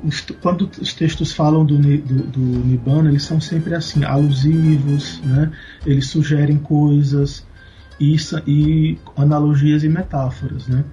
[0.04, 5.50] os, quando os textos falam do, do, do Nibbana, eles são sempre assim, alusivos, né?
[5.84, 7.44] Eles sugerem coisas
[7.98, 10.84] e, e analogias e metáforas, né?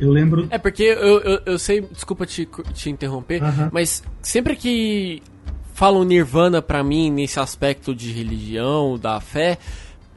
[0.00, 0.46] Eu lembro.
[0.50, 5.22] É porque eu, eu, eu sei, desculpa te, te interromper, mas sempre que
[5.78, 9.56] falam Nirvana para mim nesse aspecto de religião, da fé,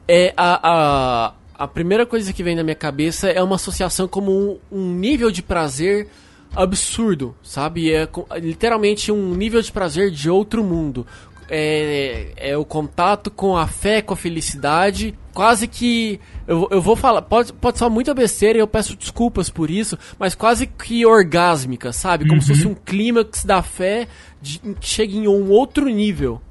[0.08, 4.32] é a, a, a primeira coisa que vem na minha cabeça é uma associação como
[4.32, 6.08] um, um nível de prazer
[6.56, 7.94] absurdo, sabe?
[7.94, 11.06] É literalmente um nível de prazer de outro mundo
[11.48, 15.14] é, é o contato com a fé, com a felicidade.
[15.34, 16.20] Quase que.
[16.48, 17.22] Eu, eu vou falar.
[17.22, 21.94] Pode, pode ser muita besteira e eu peço desculpas por isso, mas quase que orgásmica,
[21.94, 22.26] sabe?
[22.26, 22.42] Como uhum.
[22.42, 24.08] se fosse um clímax da fé
[24.42, 26.42] de, que chega em um outro nível.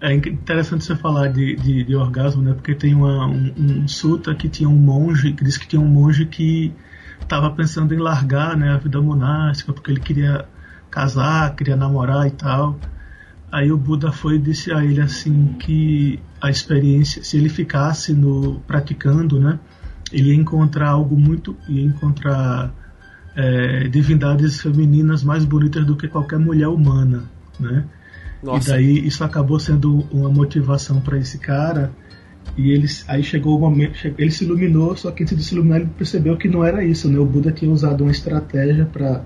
[0.00, 2.54] É interessante você falar de, de, de orgasmo, né?
[2.54, 5.86] Porque tem uma, um, um suta que tinha um monge, que diz que tinha um
[5.86, 6.72] monge que
[7.20, 10.44] estava pensando em largar né, a vida monástica, porque ele queria
[10.90, 12.78] casar, queria namorar e tal.
[13.50, 18.12] Aí o Buda foi e disse a ele assim que a experiência, se ele ficasse
[18.12, 19.60] no praticando, né,
[20.12, 22.74] ele ia encontrar algo muito, ia encontrar
[23.36, 27.24] é, divindades femininas mais bonitas do que qualquer mulher humana,
[27.58, 27.84] né?
[28.42, 28.70] Nossa.
[28.70, 31.92] E daí isso acabou sendo uma motivação para esse cara.
[32.56, 35.80] E ele, aí chegou o momento, ele se iluminou, só que antes de se iluminar
[35.80, 37.18] ele percebeu que não era isso, né?
[37.18, 39.24] O Buda tinha usado uma estratégia para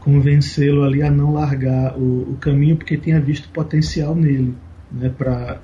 [0.00, 4.54] convencê-lo ali a não largar o, o, caminho porque tinha visto potencial nele,
[4.90, 5.60] né, para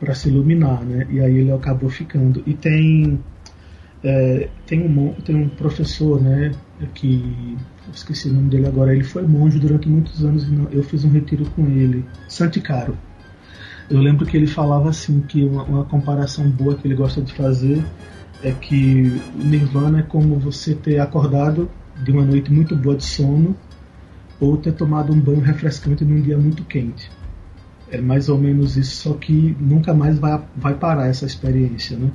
[0.00, 1.06] para se iluminar, né?
[1.10, 2.42] E aí ele acabou ficando.
[2.46, 3.20] E tem
[4.02, 6.52] é, tem um tem um professor, né,
[6.94, 7.56] que
[7.92, 8.94] esqueci o nome dele agora.
[8.94, 12.96] Ele foi monge durante muitos anos e eu fiz um retiro com ele, Santicaro.
[13.90, 17.32] Eu lembro que ele falava assim que uma, uma comparação boa que ele gosta de
[17.32, 17.84] fazer
[18.42, 21.70] é que o Nirvana é como você ter acordado
[22.02, 23.56] de uma noite muito boa de sono
[24.40, 27.10] ou ter tomado um banho refrescante num dia muito quente.
[27.90, 32.10] É mais ou menos isso, só que nunca mais vai, vai parar essa experiência, né?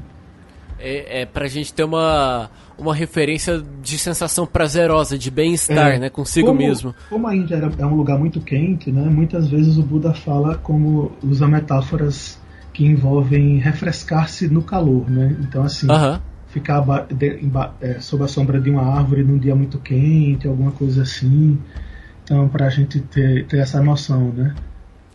[0.79, 6.10] É, é pra gente ter uma, uma referência de sensação prazerosa, de bem-estar, é, né?
[6.10, 6.95] Consigo como, mesmo.
[7.10, 9.03] Como a Índia é um lugar muito quente, né?
[9.10, 12.39] Muitas vezes o Buda fala como usa metáforas
[12.73, 15.36] que envolvem refrescar-se no calor, né?
[15.41, 17.39] Então assim, uh -huh ficar de,
[17.79, 21.58] é, sob a sombra de uma árvore num dia muito quente, alguma coisa assim.
[22.23, 24.53] Então, para a gente ter, ter essa noção, né?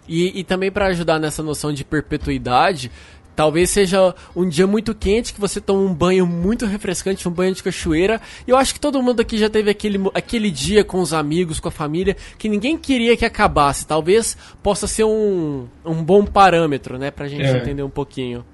[0.09, 2.91] E, e também para ajudar nessa noção de perpetuidade,
[3.35, 7.55] talvez seja um dia muito quente que você toma um banho muito refrescante, um banho
[7.55, 8.21] de cachoeira.
[8.47, 11.61] E eu acho que todo mundo aqui já teve aquele, aquele dia com os amigos,
[11.61, 13.87] com a família, que ninguém queria que acabasse.
[13.87, 17.57] Talvez possa ser um, um bom parâmetro, né, pra gente é.
[17.57, 18.45] entender um pouquinho.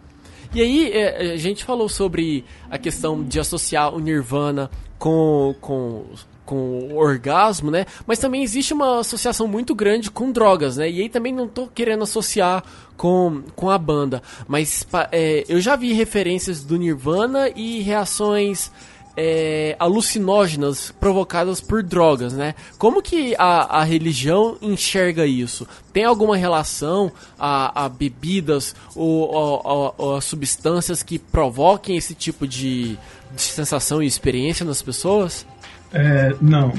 [0.53, 6.07] E aí, é, a gente falou sobre a questão de associar o Nirvana com, com,
[6.51, 7.87] com orgasmo, né?
[8.05, 10.91] Mas também existe uma associação muito grande com drogas, né?
[10.91, 12.65] E aí também não tô querendo associar
[12.97, 14.21] com, com a banda.
[14.49, 18.73] Mas é, eu já vi referências do Nirvana e reações
[19.17, 22.57] é, alucinógenas provocadas por drogas, né?
[22.79, 25.69] Como que a, a religião enxerga isso?
[25.93, 32.99] Tem alguma relação a, a bebidas ou a, a, substâncias que provoquem esse tipo de,
[33.37, 35.47] de sensação e experiência nas pessoas?
[35.93, 36.73] É, não.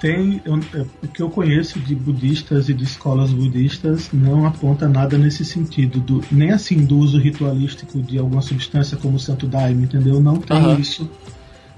[0.00, 0.60] Tem, eu,
[1.02, 5.98] o que eu conheço de budistas e de escolas budistas não aponta nada nesse sentido,
[5.98, 10.20] do, nem assim do uso ritualístico de alguma substância como o santo daime, entendeu?
[10.20, 10.78] Não tem uhum.
[10.78, 11.10] isso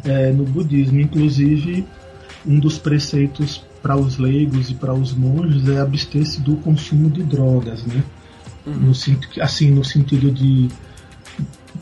[0.05, 0.99] é, no budismo.
[0.99, 1.87] Inclusive,
[2.44, 7.22] um dos preceitos para os leigos e para os monges é abster-se do consumo de
[7.22, 8.03] drogas, né?
[8.66, 8.75] Uhum.
[8.75, 8.92] No,
[9.40, 10.68] assim, no sentido de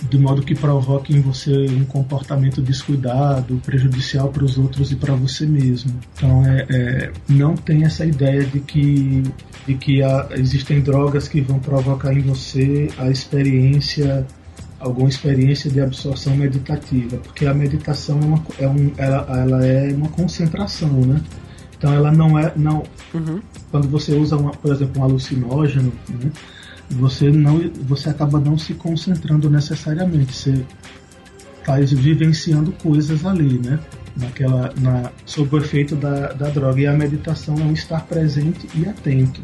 [0.09, 5.15] de modo que provoque em você um comportamento descuidado, prejudicial para os outros e para
[5.15, 5.99] você mesmo.
[6.17, 9.23] Então, é, é, não tem essa ideia de que,
[9.67, 14.27] de que há, existem drogas que vão provocar em você a experiência
[14.79, 19.93] alguma experiência de absorção meditativa, porque a meditação é, uma, é um, ela, ela é
[19.95, 21.23] uma concentração, né?
[21.77, 22.53] Então ela não é.
[22.55, 23.41] Não, uhum.
[23.71, 26.31] Quando você usa, uma, por exemplo, um alucinógeno, né,
[26.91, 30.35] você, não, você acaba não se concentrando necessariamente.
[30.35, 30.65] Você
[31.61, 33.79] está vivenciando coisas ali, né?
[34.17, 36.81] Naquela, na, sob o efeito da, da droga.
[36.81, 39.41] E a meditação é um estar presente e atento.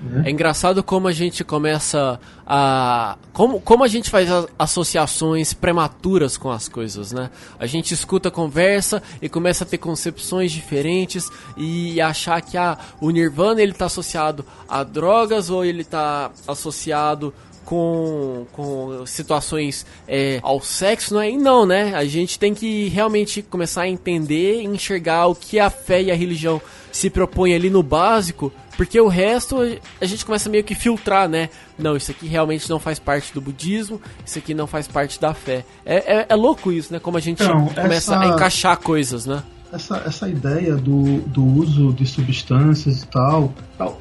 [0.00, 0.22] Né?
[0.26, 3.16] É engraçado como a gente começa a.
[3.32, 7.30] Como, como a gente faz associações prematuras com as coisas, né?
[7.58, 12.78] A gente escuta a conversa e começa a ter concepções diferentes e achar que ah,
[13.00, 20.38] o Nirvana ele está associado a drogas ou ele está associado com, com situações é,
[20.42, 21.30] ao sexo, não é?
[21.30, 21.94] E não, né?
[21.94, 26.10] A gente tem que realmente começar a entender e enxergar o que a fé e
[26.10, 26.60] a religião
[26.92, 29.58] se propõem ali no básico porque o resto
[30.00, 31.50] a gente começa meio que filtrar, né?
[31.78, 35.34] Não, isso aqui realmente não faz parte do budismo, isso aqui não faz parte da
[35.34, 35.66] fé.
[35.84, 36.98] É, é, é louco isso, né?
[36.98, 39.42] Como a gente então, começa essa, a encaixar coisas, né?
[39.70, 43.52] Essa, essa ideia do, do uso de substâncias e tal,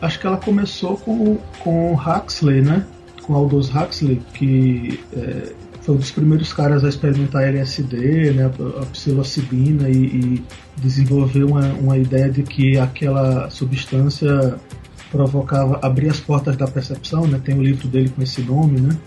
[0.01, 2.85] acho que ela começou com, com Huxley, né?
[3.29, 8.85] Com Aldous Huxley, que é, foi um dos primeiros caras a experimentar LSD, né, a
[8.87, 10.43] psilocibina e, e
[10.77, 14.55] desenvolver uma, uma ideia de que aquela substância
[15.11, 17.39] provocava abrir as portas da percepção, né?
[17.43, 18.97] Tem o livro dele com esse nome, né?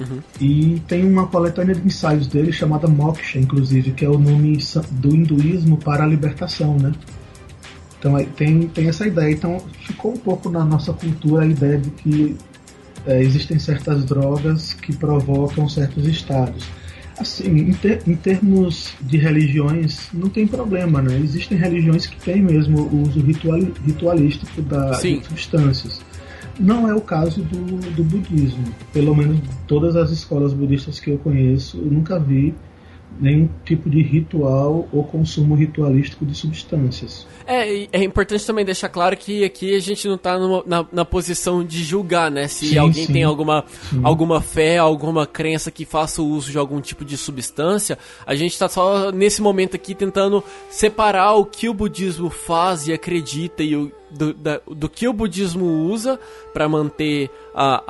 [0.00, 0.20] Uhum.
[0.40, 4.58] E tem uma coletânea de ensaios dele chamada Moksha, inclusive, que é o nome
[4.92, 6.92] do hinduísmo para a libertação, né?
[7.98, 9.30] Então tem, tem essa ideia.
[9.30, 12.36] Então ficou um pouco na nossa cultura a ideia de que
[13.06, 16.64] é, existem certas drogas que provocam certos estados.
[17.18, 21.18] Assim, em, ter, em, termos de religiões, não tem problema, né?
[21.18, 26.00] Existem religiões que têm mesmo o uso ritual, ritualístico da, de substâncias.
[26.58, 28.64] Não é o caso do, do budismo.
[28.92, 32.54] Pelo menos todas as escolas budistas que eu conheço, eu nunca vi
[33.18, 37.26] nenhum tipo de ritual ou consumo ritualístico de substâncias.
[37.46, 41.64] É, é importante também deixar claro que aqui a gente não está na, na, posição
[41.64, 42.46] de julgar, né?
[42.46, 43.12] Se sim, alguém sim.
[43.12, 43.64] tem alguma,
[44.02, 48.52] alguma fé, alguma crença que faça o uso de algum tipo de substância, a gente
[48.52, 53.74] está só nesse momento aqui tentando separar o que o budismo faz e acredita e
[53.74, 56.18] o, do, da, do que o budismo usa
[56.52, 57.82] para manter a,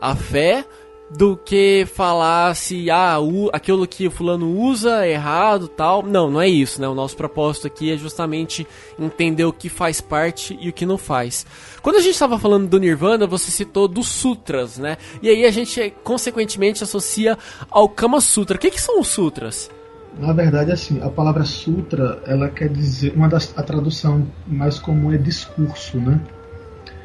[0.00, 0.64] a, a fé
[1.10, 6.02] do que falar se ah, o, aquilo que o fulano usa é errado tal.
[6.02, 6.88] Não, não é isso, né?
[6.88, 8.66] O nosso propósito aqui é justamente
[8.98, 11.46] entender o que faz parte e o que não faz.
[11.82, 14.96] Quando a gente estava falando do Nirvana, você citou dos sutras, né?
[15.22, 17.38] E aí a gente consequentemente associa
[17.70, 18.56] ao Kama Sutra.
[18.56, 19.70] O que, que são os sutras?
[20.18, 25.12] Na verdade, assim, a palavra sutra, ela quer dizer, uma das a tradução mais comum
[25.12, 26.20] é discurso, né?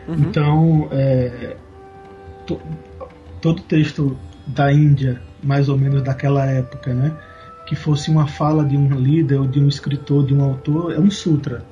[0.08, 0.16] Uhum.
[0.16, 1.56] Então, é,
[3.43, 7.12] todo texto da Índia, mais ou menos daquela época, né,
[7.67, 10.99] que fosse uma fala de um líder ou de um escritor, de um autor, é
[10.99, 11.65] um sutra.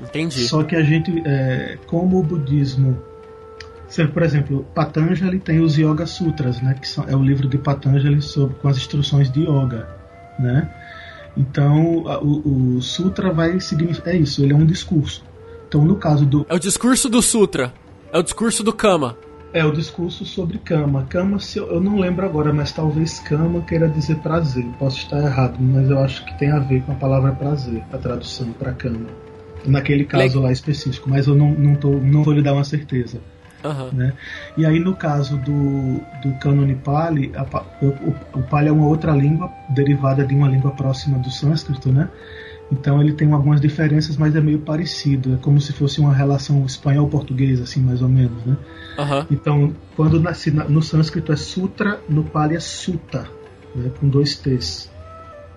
[0.00, 0.40] Entendi.
[0.46, 3.02] Só que a gente, é, como o budismo,
[4.12, 8.20] por exemplo, Patanjali tem os Yoga Sutras, né, que são, é o livro de Patanjali
[8.20, 9.88] sobre com as instruções de yoga,
[10.38, 10.70] né?
[11.34, 15.24] Então, a, o, o, sutra vai significar é isso, ele é um discurso.
[15.66, 17.72] Então, no caso do É o discurso do sutra.
[18.12, 19.16] É o discurso do Kama.
[19.52, 21.04] É o discurso sobre cama.
[21.10, 24.64] Cama, se eu, eu, não lembro agora, mas talvez cama queira dizer prazer.
[24.78, 27.98] Posso estar errado, mas eu acho que tem a ver com a palavra prazer, a
[27.98, 29.08] tradução para cama.
[29.66, 33.20] Naquele caso lá específico, mas eu não, não, tô, não vou lhe dar uma certeza.
[33.62, 33.90] Uhum.
[33.92, 34.12] Né?
[34.56, 37.44] E aí, no caso do, do cânone Pali, a,
[37.84, 42.08] o, o Pali é uma outra língua derivada de uma língua próxima do sânscrito, né?
[42.72, 45.34] Então ele tem algumas diferenças, mas é meio parecido.
[45.34, 48.56] É como se fosse uma relação espanhol-português, assim, mais ou menos, né?
[48.98, 49.26] Uhum.
[49.30, 53.28] Então, quando nasce no sânscrito é sutra, no pali é sutta,
[53.76, 53.90] né?
[54.00, 54.90] com dois T's.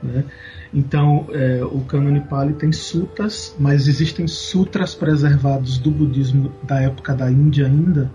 [0.04, 0.26] Né?
[0.74, 7.16] Então, é, o cânone Pali tem sutas, mas existem sutras preservados do budismo da época
[7.16, 8.12] da Índia ainda,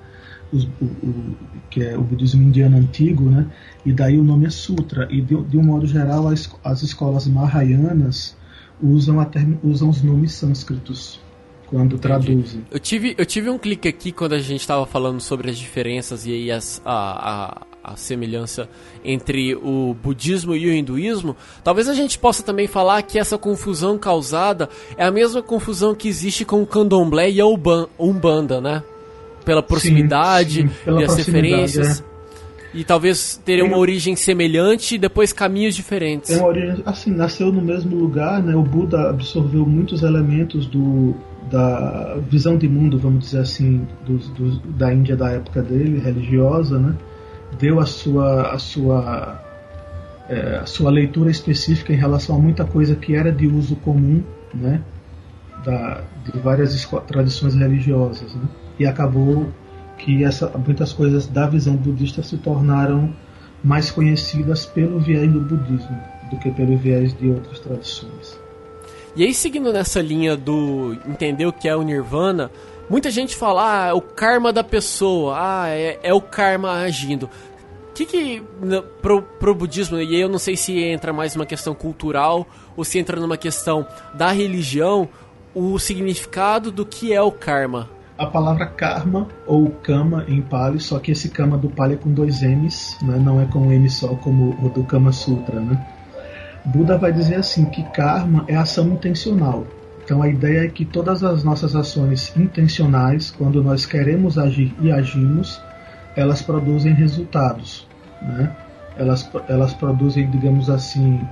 [0.52, 1.36] o, o,
[1.70, 3.46] que é o budismo indiano antigo, né?
[3.86, 5.08] E daí o nome é sutra.
[5.10, 8.36] E de, de um modo geral, as, as escolas mahayanas
[8.83, 11.21] usam, term, usam os nomes sânscritos
[11.71, 12.64] quando traduzem.
[12.70, 16.26] Eu tive, eu tive um clique aqui quando a gente estava falando sobre as diferenças
[16.26, 18.68] e aí as, a, a, a, semelhança
[19.05, 21.37] entre o budismo e o hinduísmo.
[21.62, 26.09] Talvez a gente possa também falar que essa confusão causada é a mesma confusão que
[26.09, 28.83] existe com o candomblé e a umbanda, né?
[29.45, 32.01] Pela proximidade sim, sim, pela e as referências.
[32.01, 32.09] É.
[32.73, 36.31] E talvez teria uma origem semelhante e depois caminhos diferentes.
[36.31, 38.55] É uma origem, assim, nasceu no mesmo lugar, né?
[38.55, 41.14] O Buda absorveu muitos elementos do,
[41.51, 46.79] da visão de mundo, vamos dizer assim, do, do, da Índia da época dele, religiosa,
[46.79, 46.95] né?
[47.59, 49.43] Deu a sua, a sua,
[50.29, 54.23] é, a sua leitura específica em relação a muita coisa que era de uso comum,
[54.55, 54.81] né?
[55.64, 58.49] da, de várias tradições religiosas, né?
[58.79, 59.49] e acabou
[60.05, 63.14] que essa, muitas coisas da visão budista se tornaram
[63.62, 68.38] mais conhecidas pelo viés do budismo do que pelo viés de outras tradições.
[69.14, 72.51] E aí, seguindo nessa linha do entender o que é o nirvana,
[72.88, 77.28] muita gente fala, ah, é o karma da pessoa, ah, é, é o karma agindo.
[77.90, 78.42] O que que,
[79.03, 82.46] pro, pro budismo, e aí eu não sei se entra mais uma questão cultural
[82.76, 85.09] ou se entra numa questão da religião,
[85.53, 87.90] o significado do que é o karma?
[88.21, 92.12] A palavra karma ou kama em Pali, só que esse kama do Pali é com
[92.12, 93.16] dois M's, né?
[93.18, 95.59] não é com um M só como o do Kama Sutra.
[95.59, 95.83] Né?
[96.66, 99.66] Buda vai dizer assim que karma é ação intencional.
[100.05, 104.93] Então a ideia é que todas as nossas ações intencionais, quando nós queremos agir e
[104.93, 105.59] agimos,
[106.14, 107.89] elas produzem resultados.
[108.21, 108.55] Né?
[108.99, 111.27] Elas, elas produzem, digamos assim,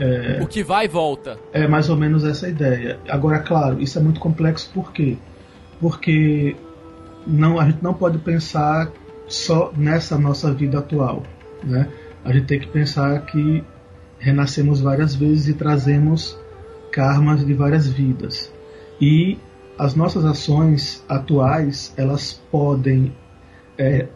[0.00, 1.36] é, o que vai e volta.
[1.52, 2.98] É mais ou menos essa ideia.
[3.06, 5.18] Agora, claro, isso é muito complexo por quê?
[5.82, 6.54] Porque
[7.26, 8.88] não, a gente não pode pensar
[9.26, 11.24] só nessa nossa vida atual.
[11.64, 11.88] Né?
[12.24, 13.64] A gente tem que pensar que
[14.16, 16.38] renascemos várias vezes e trazemos
[16.92, 18.52] karmas de várias vidas.
[19.00, 19.36] E
[19.76, 23.12] as nossas ações atuais, elas podem,
[23.76, 24.06] é,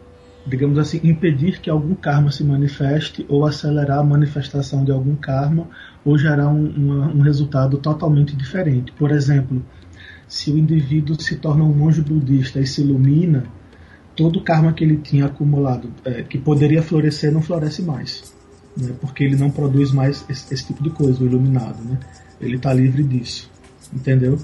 [0.45, 5.67] digamos assim, impedir que algum karma se manifeste ou acelerar a manifestação de algum karma
[6.05, 8.93] ou gerar um, uma, um resultado totalmente diferente.
[8.93, 9.61] Por exemplo,
[10.27, 13.45] se o indivíduo se torna um monge budista e se ilumina,
[14.15, 18.33] todo o karma que ele tinha acumulado, é, que poderia florescer, não floresce mais.
[18.75, 18.93] Né?
[18.99, 21.81] Porque ele não produz mais esse, esse tipo de coisa, o iluminado.
[21.83, 21.99] Né?
[22.41, 23.49] Ele está livre disso.
[23.93, 24.37] Entendeu?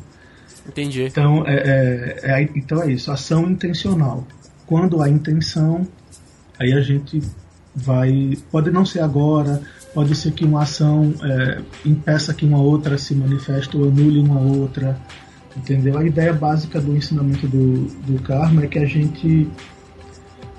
[0.67, 1.03] Entendi.
[1.03, 4.25] Então é, é, é, então é isso, ação intencional.
[4.65, 5.85] Quando há intenção,
[6.57, 7.21] aí a gente
[7.75, 8.37] vai.
[8.51, 9.61] Pode não ser agora,
[9.93, 14.39] pode ser que uma ação é, impeça que uma outra se manifeste ou anule uma
[14.39, 14.97] outra.
[15.55, 15.97] Entendeu?
[15.97, 19.47] A ideia básica do ensinamento do, do karma é que a gente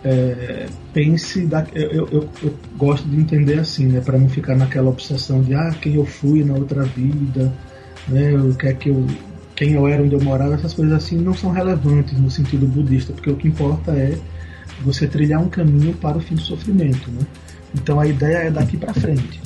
[0.04, 1.46] é, pense.
[1.46, 4.00] Da, eu, eu, eu, gosto de entender assim, né?
[4.00, 7.52] Para não ficar naquela obsessão de ah, quem eu fui na outra vida,
[8.06, 8.34] né?
[8.34, 9.04] O que é que eu,
[9.56, 13.12] quem eu era, onde eu morava, essas coisas assim não são relevantes no sentido budista,
[13.12, 14.16] porque o que importa é
[14.82, 17.26] você trilhar um caminho para o fim do sofrimento, né?
[17.74, 19.40] Então a ideia é daqui para frente.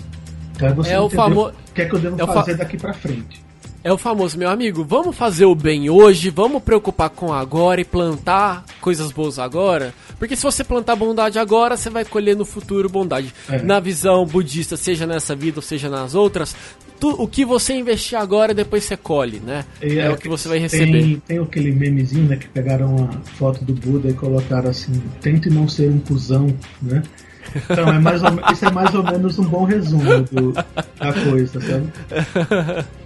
[0.55, 1.49] Então é você é o, famo...
[1.49, 2.59] o que é que eu devo é fazer fa...
[2.59, 3.48] daqui para frente.
[3.89, 7.87] É o famoso, meu amigo, vamos fazer o bem hoje, vamos preocupar com agora e
[7.87, 9.95] plantar coisas boas agora.
[10.19, 13.33] Porque se você plantar bondade agora, você vai colher no futuro bondade.
[13.49, 13.63] É.
[13.63, 16.55] Na visão budista, seja nessa vida ou seja nas outras,
[17.01, 19.65] tu, o que você investir agora, depois você colhe, né?
[19.81, 21.01] É, é, o que você vai receber.
[21.01, 25.49] Tem, tem aquele memezinho, né, que pegaram a foto do Buda e colocaram assim, tente
[25.49, 27.03] não ser um cuzão, né?
[27.55, 31.61] Então, é mais ou, isso é mais ou menos um bom resumo do, da coisa,
[31.61, 31.93] sabe?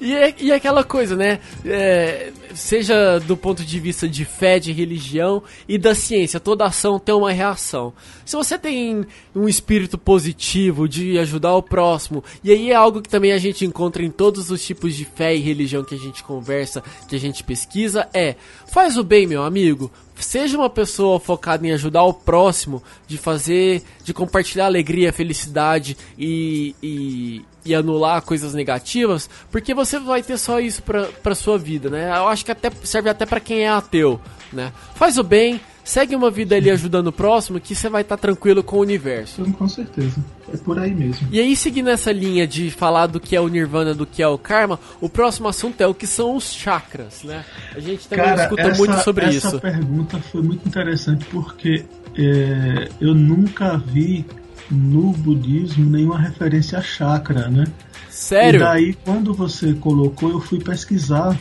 [0.00, 1.40] E, é, e é aquela coisa, né?
[1.64, 6.98] É, seja do ponto de vista de fé, de religião e da ciência, toda ação
[6.98, 7.92] tem uma reação.
[8.24, 13.08] Se você tem um espírito positivo de ajudar o próximo, e aí é algo que
[13.08, 16.22] também a gente encontra em todos os tipos de fé e religião que a gente
[16.22, 18.36] conversa, que a gente pesquisa, é
[18.66, 23.82] faz o bem, meu amigo, seja uma pessoa focada em ajudar o próximo, de fazer,
[24.02, 30.60] de compartilhar alegria, felicidade e, e, e, anular coisas negativas, porque você vai ter só
[30.60, 32.08] isso pra, pra sua vida, né?
[32.08, 34.20] Eu acho que até serve até para quem é ateu,
[34.52, 34.72] né?
[34.94, 38.22] Faz o bem, segue uma vida ali ajudando o próximo que você vai estar tá
[38.22, 39.44] tranquilo com o universo.
[39.52, 40.22] Com certeza.
[40.52, 41.28] É por aí mesmo.
[41.30, 44.28] E aí, seguindo essa linha de falar do que é o Nirvana, do que é
[44.28, 47.44] o Karma, o próximo assunto é o que são os chakras, né?
[47.74, 49.46] A gente também Cara, escuta essa, muito sobre essa isso.
[49.46, 51.84] Essa pergunta foi muito interessante porque
[52.16, 54.24] é, eu nunca vi
[54.70, 57.64] no budismo nenhuma referência a chakra, né?
[58.10, 58.60] Sério?
[58.60, 61.38] E daí, quando você colocou, eu fui pesquisar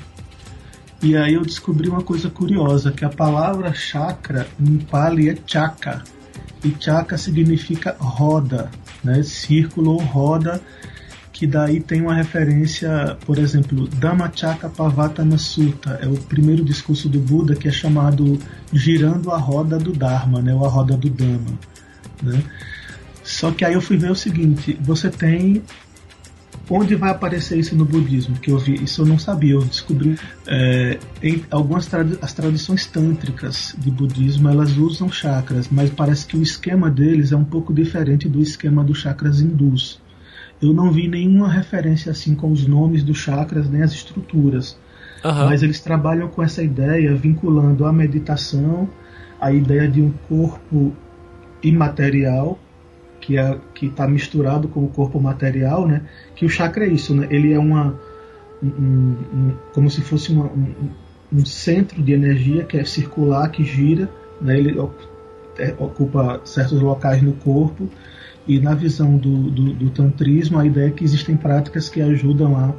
[1.02, 6.04] e aí eu descobri uma coisa curiosa, que a palavra chakra em Pali é chaka.
[6.64, 8.72] E chaka significa roda,
[9.04, 9.22] né?
[9.22, 10.60] círculo ou roda,
[11.32, 17.20] que daí tem uma referência, por exemplo, Dhammachaka Pavatana Sutta, é o primeiro discurso do
[17.20, 18.40] Buda que é chamado
[18.74, 20.56] girando a roda do Dharma, né?
[20.56, 21.60] ou a roda do Dhamma.
[22.24, 22.42] Né?
[23.26, 25.64] Só que aí eu fui ver o seguinte, você tem
[26.70, 28.36] Onde vai aparecer isso no budismo?
[28.38, 30.18] Que eu vi, isso eu não sabia, eu descobri
[30.48, 31.88] é, em algumas
[32.22, 37.36] as tradições tântricas de budismo elas usam chakras, mas parece que o esquema deles é
[37.36, 40.02] um pouco diferente do esquema dos chakras hindus.
[40.60, 44.76] Eu não vi nenhuma referência assim com os nomes dos chakras nem as estruturas,
[45.24, 45.46] uhum.
[45.46, 48.90] mas eles trabalham com essa ideia vinculando a meditação,
[49.40, 50.96] a ideia de um corpo
[51.62, 52.58] imaterial
[53.26, 56.04] que é está misturado com o corpo material, né?
[56.36, 57.28] Que o chakra é isso, né?
[57.32, 58.00] Ele é uma
[58.62, 60.46] um, um, como se fosse uma,
[61.34, 64.10] um, centro de energia que é circular, que gira,
[64.40, 64.58] né?
[64.58, 64.80] ele
[65.58, 67.90] é, ocupa certos locais no corpo
[68.48, 72.56] e na visão do, do, do, tantrismo a ideia é que existem práticas que ajudam
[72.56, 72.74] a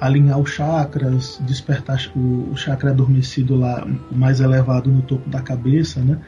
[0.00, 6.00] alinhar os chakras, despertar o, o chakra adormecido lá mais elevado no topo da cabeça,
[6.00, 6.18] né?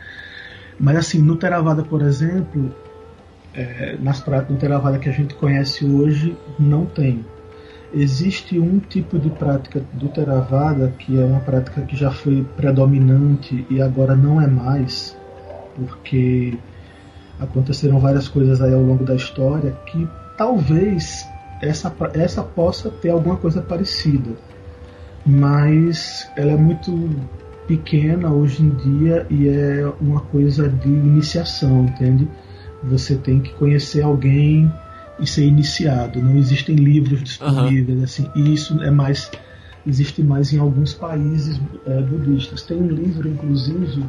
[0.78, 2.74] Mas assim, no Theravada, por exemplo,
[3.54, 7.24] é, nas práticas do Theravada que a gente conhece hoje, não tem.
[7.94, 13.66] Existe um tipo de prática do Theravada que é uma prática que já foi predominante
[13.68, 15.16] e agora não é mais,
[15.76, 16.56] porque
[17.38, 21.28] aconteceram várias coisas aí ao longo da história que talvez
[21.60, 24.30] essa, essa possa ter alguma coisa parecida,
[25.26, 27.10] mas ela é muito
[27.66, 32.26] pequena hoje em dia e é uma coisa de iniciação, entende?
[32.84, 34.72] Você tem que conhecer alguém
[35.18, 36.20] e ser iniciado.
[36.20, 38.04] Não existem livros disponíveis uhum.
[38.04, 38.30] assim.
[38.34, 39.30] E isso é mais
[39.86, 42.62] existe mais em alguns países é, budistas.
[42.62, 44.04] Tem um livro, inclusive,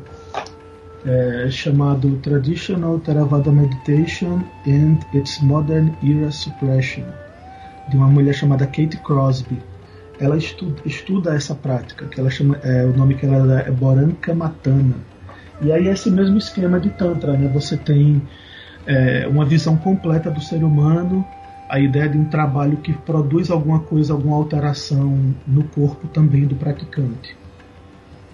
[1.06, 7.04] é, chamado Traditional Theravada Meditation and its Modern Era Suppression,
[7.90, 9.58] de uma mulher chamada Kate Crosby.
[10.20, 13.72] Ela estuda, estuda essa prática, que ela chama, é, o nome que ela dá é
[13.72, 14.96] Boranka Matana.
[15.62, 17.50] E aí é esse mesmo esquema de Tantra, né?
[17.54, 18.22] Você tem
[18.86, 21.26] é, uma visão completa do ser humano,
[21.70, 26.56] a ideia de um trabalho que produz alguma coisa, alguma alteração no corpo também do
[26.56, 27.36] praticante.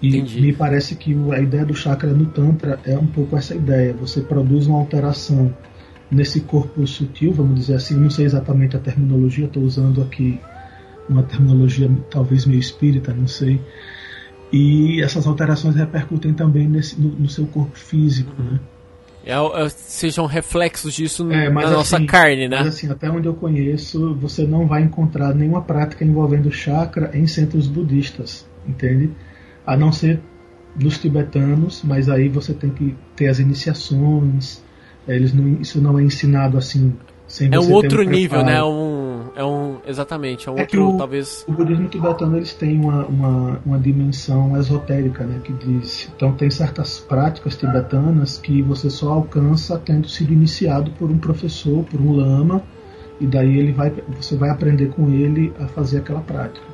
[0.02, 0.40] E Entendi.
[0.40, 3.92] me parece que a ideia do chakra no Tantra é um pouco essa ideia.
[3.94, 5.54] Você produz uma alteração
[6.10, 7.94] nesse corpo sutil, vamos dizer assim.
[7.94, 10.40] Não sei exatamente a terminologia, estou usando aqui
[11.08, 13.60] uma terminologia talvez meio espírita, não sei.
[14.52, 18.58] E essas alterações repercutem também nesse, no, no seu corpo físico, né?
[19.24, 22.58] É, é, sejam reflexos disso é, na assim, nossa carne, né?
[22.58, 27.26] Mas assim, até onde eu conheço, você não vai encontrar nenhuma prática envolvendo chakra em
[27.26, 29.10] centros budistas, entende?
[29.66, 30.20] a não ser
[30.74, 34.62] dos tibetanos, mas aí você tem que ter as iniciações.
[35.06, 36.92] É, eles não, isso não é ensinado assim
[37.26, 38.56] sem É um outro um nível, né?
[38.56, 39.09] É um,
[39.40, 41.46] é um, exatamente, é um é outro, o, talvez.
[41.48, 45.40] O budismo tibetano eles têm uma, uma, uma dimensão esotérica, né?
[45.42, 46.10] Que diz.
[46.14, 51.82] Então tem certas práticas tibetanas que você só alcança tendo sido iniciado por um professor,
[51.84, 52.62] por um lama,
[53.18, 56.69] e daí ele vai, você vai aprender com ele a fazer aquela prática.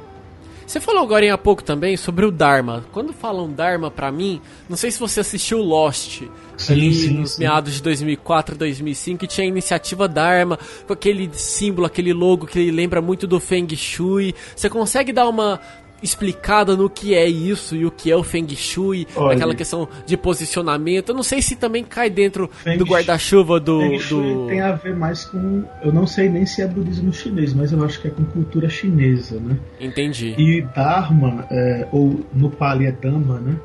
[0.66, 2.84] Você falou agora há pouco também sobre o Dharma.
[2.90, 6.22] Quando falam Dharma para mim, não sei se você assistiu Lost
[6.56, 7.40] sim, ali sim, nos sim.
[7.40, 12.70] meados de 2004, 2005, que tinha a iniciativa Dharma, com aquele símbolo, aquele logo que
[12.72, 14.34] lembra muito do Feng Shui.
[14.56, 15.60] Você consegue dar uma
[16.02, 19.88] explicada no que é isso e o que é o Feng Shui, Olha, aquela questão
[20.04, 21.10] de posicionamento.
[21.10, 24.46] Eu não sei se também cai dentro Feng do guarda-chuva do, Feng Shui do...
[24.46, 25.64] tem a ver mais com.
[25.82, 28.68] Eu não sei nem se é budismo chinês, mas eu acho que é com cultura
[28.68, 29.58] chinesa, né?
[29.80, 30.34] Entendi.
[30.38, 33.56] E Dharma, é, ou no Pali é Dhamma, né?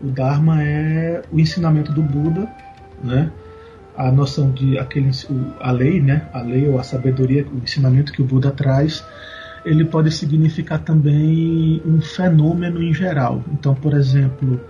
[0.00, 2.48] O Dharma é o ensinamento do Buda,
[3.02, 3.30] né?
[3.96, 5.10] A noção de aquele,
[5.60, 6.28] a lei, né?
[6.32, 9.04] A lei ou a sabedoria, o ensinamento que o Buda traz
[9.68, 13.42] ele pode significar também um fenômeno em geral.
[13.52, 14.60] Então, por exemplo,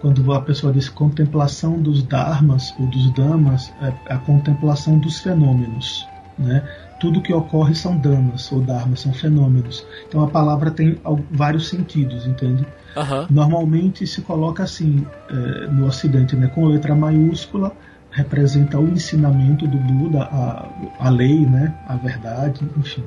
[0.00, 6.06] quando a pessoa diz contemplação dos dharmas ou dos damas, é a contemplação dos fenômenos,
[6.38, 6.62] né?
[7.00, 9.84] Tudo que ocorre são damas ou dharmas, são fenômenos.
[10.08, 12.66] Então a palavra tem vários sentidos, entende?
[12.96, 13.26] Uhum.
[13.30, 17.72] Normalmente se coloca assim é, no Ocidente, né, com letra maiúscula,
[18.10, 23.04] representa o ensinamento do Buda, a, a lei, né, a verdade, enfim.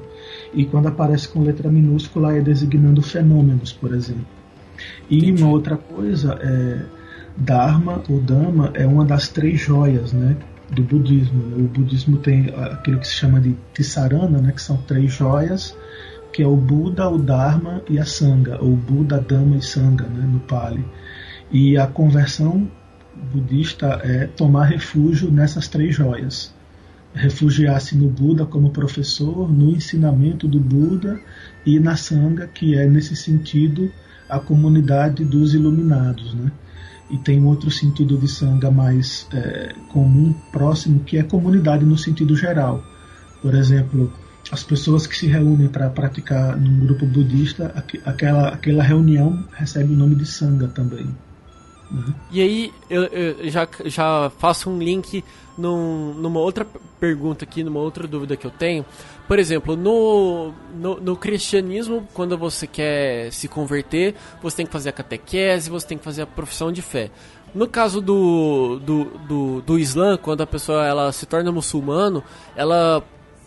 [0.54, 4.26] E quando aparece com letra minúscula é designando fenômenos, por exemplo.
[5.10, 5.44] E Entendi.
[5.44, 6.86] uma outra coisa é
[7.36, 10.38] Dharma ou Dhamma é uma das três joias, né,
[10.70, 11.42] do budismo.
[11.58, 15.76] O budismo tem aquilo que se chama de Tisarana, né, que são três joias,
[16.32, 20.26] que é o Buda, o Dharma e a Sangha, ou Buda, Dhamma e Sangha, né,
[20.26, 20.86] no Pali.
[21.52, 22.70] E a conversão
[23.16, 26.54] budista é tomar refúgio nessas três joias.
[27.14, 31.20] Refugiar-se no Buda como professor, no ensinamento do Buda
[31.66, 33.92] e na Sangha, que é, nesse sentido,
[34.30, 36.34] a comunidade dos iluminados.
[36.34, 36.52] Né?
[37.10, 41.98] E tem um outro sentido de Sangha mais é, comum, próximo, que é comunidade no
[41.98, 42.82] sentido geral.
[43.42, 44.12] Por exemplo,
[44.50, 47.74] as pessoas que se reúnem para praticar num grupo budista,
[48.06, 51.14] aquela, aquela reunião recebe o nome de Sangha também.
[51.92, 52.14] Uhum.
[52.32, 55.24] E aí eu, eu, já, já faço um link
[55.58, 56.66] num, numa outra
[57.00, 58.86] pergunta aqui, numa outra dúvida que eu tenho.
[59.28, 64.90] Por exemplo, no, no, no, cristianismo, quando você quer se converter, você tem que fazer
[64.90, 67.12] a catequese, você tem que fazer a profissão de fé.
[67.54, 72.24] No caso do, do, do, do Islã, quando a pessoa ela se torna muçulmano,
[72.56, 73.04] ela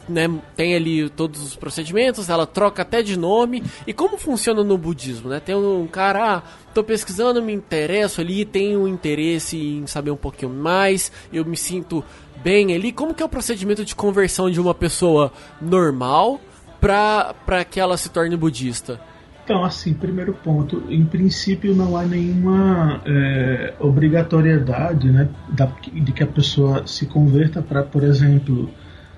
[0.08, 3.62] né, tem ali todos os procedimentos, ela troca até de nome.
[3.86, 5.40] E como funciona no budismo, né?
[5.40, 6.42] Tem um cara, ah,
[6.72, 12.04] tô pesquisando, me interesso ali, tenho interesse em saber um pouquinho mais, eu me sinto
[12.42, 12.92] bem ali.
[12.92, 16.40] Como que é o procedimento de conversão de uma pessoa normal
[16.80, 19.00] para que ela se torne budista?
[19.44, 26.22] Então, assim, primeiro ponto, em princípio não há nenhuma é, obrigatoriedade né, da, de que
[26.22, 28.70] a pessoa se converta para, por exemplo,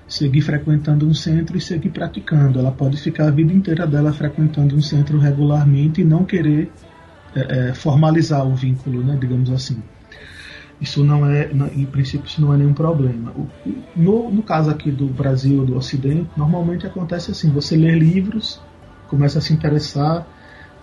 [0.08, 2.58] seguir frequentando um centro e seguir praticando.
[2.58, 6.70] Ela pode ficar a vida inteira dela frequentando um centro regularmente e não querer
[7.34, 9.82] é, é, formalizar o vínculo, né, digamos assim.
[10.80, 13.32] Isso não é, em princípio, isso não é nenhum problema.
[13.96, 18.60] No, no caso aqui do Brasil, do Ocidente, normalmente acontece assim: você lê livros
[19.08, 20.26] começa a se interessar.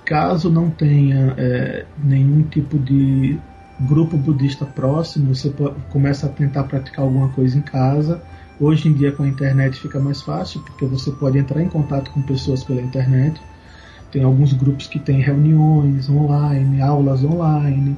[0.05, 3.39] Caso não tenha é, nenhum tipo de
[3.79, 5.53] grupo budista próximo, você
[5.89, 8.21] começa a tentar praticar alguma coisa em casa.
[8.59, 12.11] Hoje em dia com a internet fica mais fácil, porque você pode entrar em contato
[12.11, 13.41] com pessoas pela internet.
[14.11, 17.97] Tem alguns grupos que têm reuniões online, aulas online,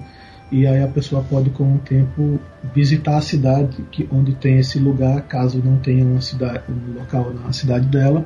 [0.51, 2.39] e aí a pessoa pode com o tempo
[2.73, 7.33] visitar a cidade que, onde tem esse lugar, caso não tenha uma cidade, um local
[7.33, 8.25] na cidade dela,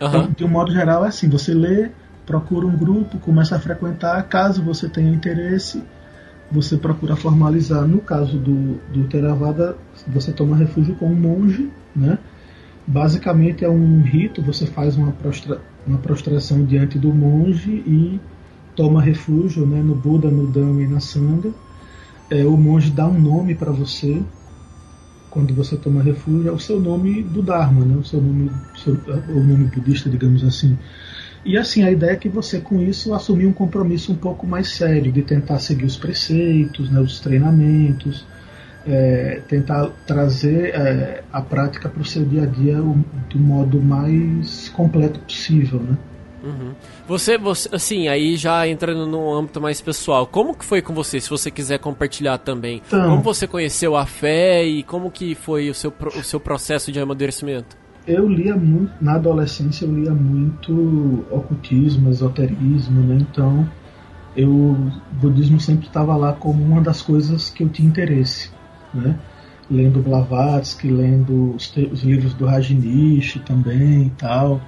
[0.00, 0.08] Uhum.
[0.08, 1.90] Então, de um modo geral, é assim: você lê,
[2.24, 4.22] procura um grupo, começa a frequentar.
[4.24, 5.82] Caso você tenha interesse,
[6.50, 7.86] você procura formalizar.
[7.86, 9.76] No caso do, do Theravada,
[10.06, 12.18] você toma refúgio com um monge, né?
[12.86, 18.18] Basicamente é um rito, você faz uma, prostra, uma prostração diante do monge e
[18.74, 21.52] toma refúgio né, no Buda, no Dhamma e na Sangha.
[22.30, 24.22] É, o monge dá um nome para você,
[25.28, 27.96] quando você toma refúgio, é o seu nome do Dharma, né?
[27.96, 28.50] o seu nome,
[28.82, 30.78] seu, o nome budista, digamos assim.
[31.44, 34.70] E assim, a ideia é que você com isso assumir um compromisso um pouco mais
[34.70, 38.26] sério, de tentar seguir os preceitos, né, os treinamentos,
[38.86, 44.68] é, tentar trazer é, a prática para o seu dia a dia do modo mais
[44.70, 45.80] completo possível.
[45.80, 45.96] Né?
[46.42, 46.72] Uhum.
[47.06, 51.20] Você, você, assim, aí já entrando no âmbito mais pessoal, como que foi com você,
[51.20, 52.82] se você quiser compartilhar também?
[52.86, 56.90] Então, como você conheceu a fé e como que foi o seu, o seu processo
[56.92, 57.76] de amadurecimento?
[58.08, 60.72] Eu lia muito, na adolescência eu lia muito
[61.30, 63.18] ocultismo, esoterismo, né?
[63.20, 63.68] Então,
[64.34, 68.50] eu, o budismo sempre estava lá como uma das coisas que eu tinha interesse,
[68.94, 69.14] né?
[69.70, 74.60] Lendo Blavatsky, lendo os, os livros do Rajneesh também e tal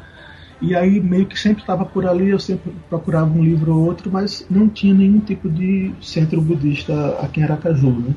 [0.61, 4.11] e aí meio que sempre estava por ali, eu sempre procurava um livro ou outro,
[4.12, 8.14] mas não tinha nenhum tipo de centro budista aqui em Aracaju, né?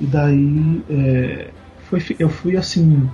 [0.00, 1.50] E daí é,
[1.90, 3.08] foi, eu fui assim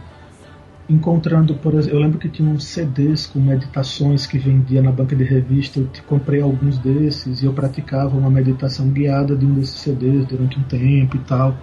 [0.93, 5.17] encontrando, por exemplo, eu lembro que tinha uns CDs com meditações que vendia na banca
[5.17, 9.81] de revista, eu comprei alguns desses e eu praticava uma meditação guiada de um desses
[9.81, 11.57] CDs durante um tempo e tal.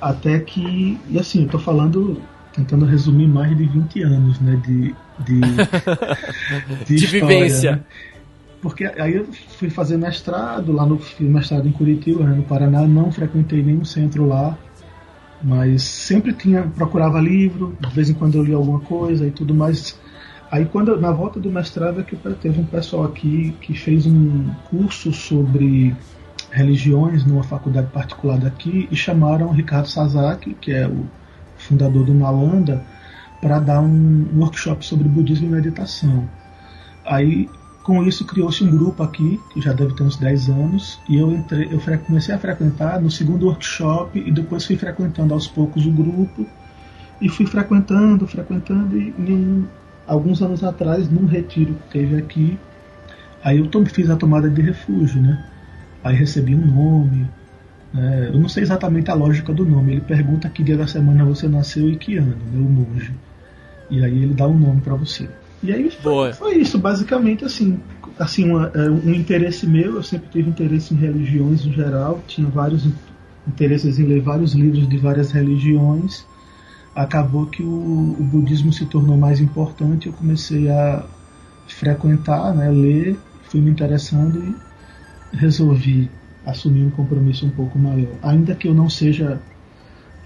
[0.00, 2.20] Até que, e assim, eu tô falando
[2.52, 4.94] tentando resumir mais de 20 anos né, de,
[5.24, 5.40] de,
[6.84, 7.72] de, de história, vivência.
[7.72, 7.80] Né?
[8.62, 9.26] Porque aí eu
[9.58, 14.26] fui fazer mestrado lá no mestrado em Curitiba, né, no Paraná, não frequentei nenhum centro
[14.26, 14.56] lá,
[15.44, 19.54] mas sempre tinha procurava livro, de vez em quando eu lia alguma coisa e tudo
[19.54, 19.98] mais.
[20.50, 24.50] Aí quando na volta do mestrado é que teve um pessoal aqui que fez um
[24.70, 25.94] curso sobre
[26.50, 31.04] religiões numa faculdade particular daqui e chamaram Ricardo Sasaki, que é o
[31.58, 32.82] fundador do Nalanda,
[33.40, 36.28] para dar um workshop sobre budismo e meditação.
[37.04, 37.50] Aí,
[37.84, 41.30] com isso, criou-se um grupo aqui, que já deve ter uns 10 anos, e eu,
[41.30, 45.90] entrei, eu comecei a frequentar no segundo workshop e depois fui frequentando aos poucos o
[45.90, 46.46] grupo
[47.20, 49.64] e fui frequentando, frequentando, e
[50.06, 52.58] alguns anos atrás, num retiro que teve aqui,
[53.42, 55.44] aí eu fiz a tomada de refúgio, né?
[56.02, 57.28] Aí recebi um nome,
[57.94, 59.92] é, eu não sei exatamente a lógica do nome.
[59.92, 63.12] Ele pergunta que dia da semana você nasceu e que ano, né, o monge.
[63.90, 65.28] E aí ele dá um nome para você.
[65.64, 67.80] E aí foi, foi, isso, basicamente assim,
[68.18, 69.96] assim uma, é, um interesse meu.
[69.96, 72.22] Eu sempre tive interesse em religiões em geral.
[72.28, 72.86] Tinha vários
[73.48, 76.26] interesses em ler vários livros de várias religiões.
[76.94, 77.66] Acabou que o,
[78.20, 80.06] o budismo se tornou mais importante.
[80.06, 81.02] Eu comecei a
[81.66, 86.10] frequentar, né, ler, fui me interessando e resolvi
[86.44, 88.12] assumir um compromisso um pouco maior.
[88.22, 89.40] Ainda que eu não seja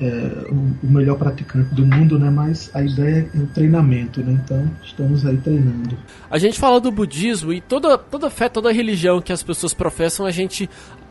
[0.00, 2.30] é, o, o, melhor praticante do mundo, né?
[2.30, 4.40] Mas a ideia é o treinamento, né?
[4.44, 5.96] Então estamos aí treinando.
[6.30, 10.24] A gente fala do budismo e toda, toda fé, toda religião que as pessoas professam,
[10.24, 10.68] a gente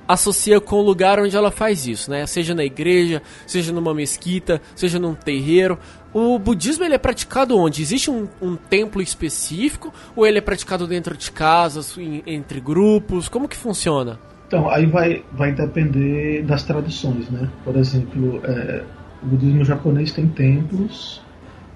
[0.08, 2.26] associa com o lugar onde ela faz isso, né?
[2.26, 5.78] Seja na igreja, seja numa mesquita, seja num terreiro.
[6.14, 7.82] O budismo ele é praticado onde?
[7.82, 13.28] Existe um, um templo específico ou ele é praticado dentro de casas, em, entre grupos?
[13.28, 14.18] Como que funciona?
[14.48, 17.50] Então, aí vai, vai depender das tradições, né?
[17.64, 18.84] Por exemplo, é,
[19.22, 21.22] o budismo japonês tem templos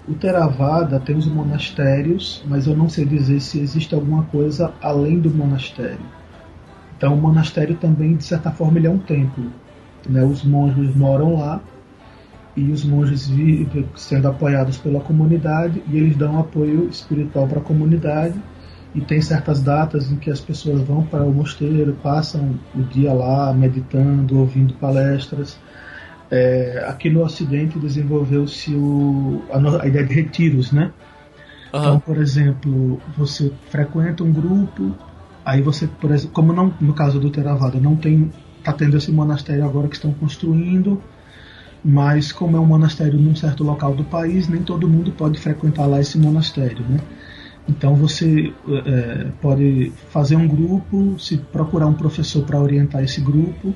[0.07, 5.19] o Theravada tem os monastérios, mas eu não sei dizer se existe alguma coisa além
[5.19, 5.99] do monastério.
[6.97, 9.51] Então, o monastério também, de certa forma, ele é um templo.
[10.09, 10.23] Né?
[10.23, 11.61] Os monges moram lá
[12.57, 17.63] e os monges vivem sendo apoiados pela comunidade e eles dão apoio espiritual para a
[17.63, 18.33] comunidade
[18.93, 23.13] e tem certas datas em que as pessoas vão para o mosteiro, passam o dia
[23.13, 25.57] lá meditando, ouvindo palestras.
[26.29, 28.73] É, aqui no Ocidente desenvolveu-se
[29.49, 30.91] a, a, ideia de retiros, né?
[31.73, 31.79] Uhum.
[31.79, 34.93] Então, por exemplo, você frequenta um grupo,
[35.45, 38.29] aí você, por exemplo, como não, no caso do Theravada, não tem,
[38.59, 41.01] está tendo esse monastério agora que estão construindo,
[41.83, 45.85] mas como é um monastério num certo local do país, nem todo mundo pode frequentar
[45.85, 46.99] lá esse monastério, né?
[47.67, 48.53] Então você
[48.85, 53.73] é, pode fazer um grupo, se procurar um professor para orientar esse grupo.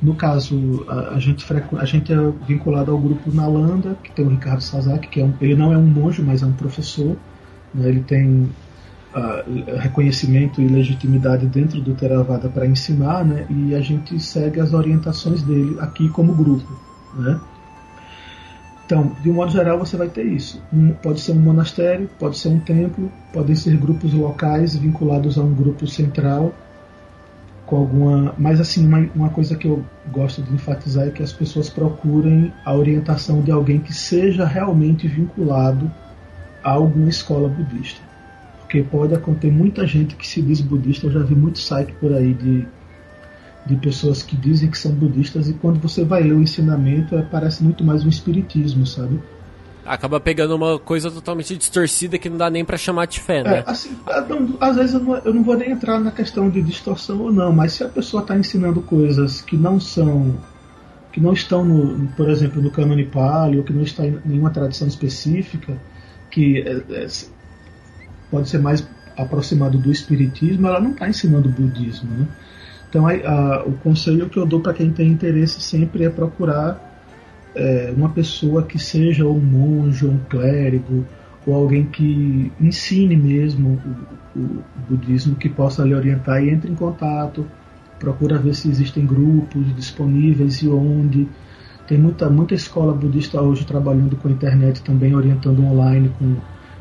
[0.00, 1.44] No caso, a, a gente,
[1.76, 5.32] a gente é vinculado ao grupo Nalanda, que tem o Ricardo Sasaki, que é um,
[5.40, 7.16] ele não é um monge, mas é um professor.
[7.74, 7.88] Né?
[7.88, 8.48] Ele tem
[9.14, 13.46] uh, reconhecimento e legitimidade dentro do Theravada para ensinar, né?
[13.50, 16.68] e a gente segue as orientações dele aqui como grupo.
[17.16, 17.40] Né?
[18.88, 20.62] Então, de um modo geral, você vai ter isso.
[20.72, 25.42] Um, pode ser um monastério, pode ser um templo, podem ser grupos locais vinculados a
[25.42, 26.54] um grupo central,
[27.66, 28.34] com alguma.
[28.38, 32.50] Mas, assim, uma, uma coisa que eu gosto de enfatizar é que as pessoas procurem
[32.64, 35.92] a orientação de alguém que seja realmente vinculado
[36.64, 38.00] a alguma escola budista.
[38.60, 42.14] Porque pode acontecer muita gente que se diz budista, eu já vi muito site por
[42.14, 42.66] aí de
[43.68, 47.22] de pessoas que dizem que são budistas e quando você vai ler o ensinamento é,
[47.22, 49.20] parece muito mais um espiritismo, sabe?
[49.84, 53.58] Acaba pegando uma coisa totalmente distorcida que não dá nem para chamar de fé, né?
[53.58, 56.62] É, assim, é, às vezes eu não, eu não, vou nem entrar na questão de
[56.62, 60.34] distorção ou não, mas se a pessoa está ensinando coisas que não são
[61.12, 64.50] que não estão no, por exemplo, no Kanoni Pali ou que não está em nenhuma
[64.50, 65.76] tradição específica,
[66.30, 67.06] que é, é,
[68.30, 72.26] pode ser mais aproximado do espiritismo, ela não está ensinando budismo, né?
[72.88, 76.88] Então, a, a, o conselho que eu dou para quem tem interesse sempre é procurar
[77.54, 81.04] é, uma pessoa que seja um monge, um clérigo,
[81.46, 83.80] ou alguém que ensine mesmo
[84.34, 87.46] o, o, budismo, que possa lhe orientar e entre em contato,
[87.98, 91.28] procura ver se existem grupos disponíveis e onde.
[91.86, 96.36] Tem muita, muita escola budista hoje trabalhando com a internet também, orientando online, com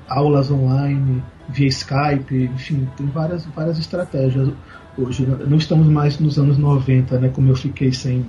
[0.10, 4.50] aulas online, via Skype, enfim, tem várias, várias estratégias
[4.98, 5.26] hoje.
[5.26, 8.26] Não estamos mais nos anos 90, né, como eu fiquei sem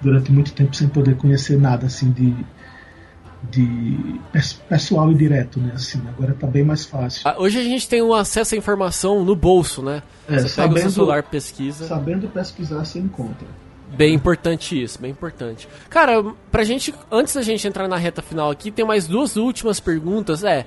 [0.00, 2.34] durante muito tempo sem poder conhecer nada assim de
[3.50, 4.20] de
[4.68, 5.72] pessoal e direto, né?
[5.74, 7.22] Assim, agora está bem mais fácil.
[7.24, 10.02] Ah, hoje a gente tem um acesso à informação no bolso, né?
[10.28, 11.86] É, você sabendo, pega o celular, pesquisa.
[11.86, 13.46] Sabendo pesquisar, você encontra.
[13.96, 15.68] Bem importante isso, bem importante.
[15.88, 19.78] Cara, pra gente, antes da gente entrar na reta final aqui, tem mais duas últimas
[19.78, 20.42] perguntas.
[20.42, 20.66] É,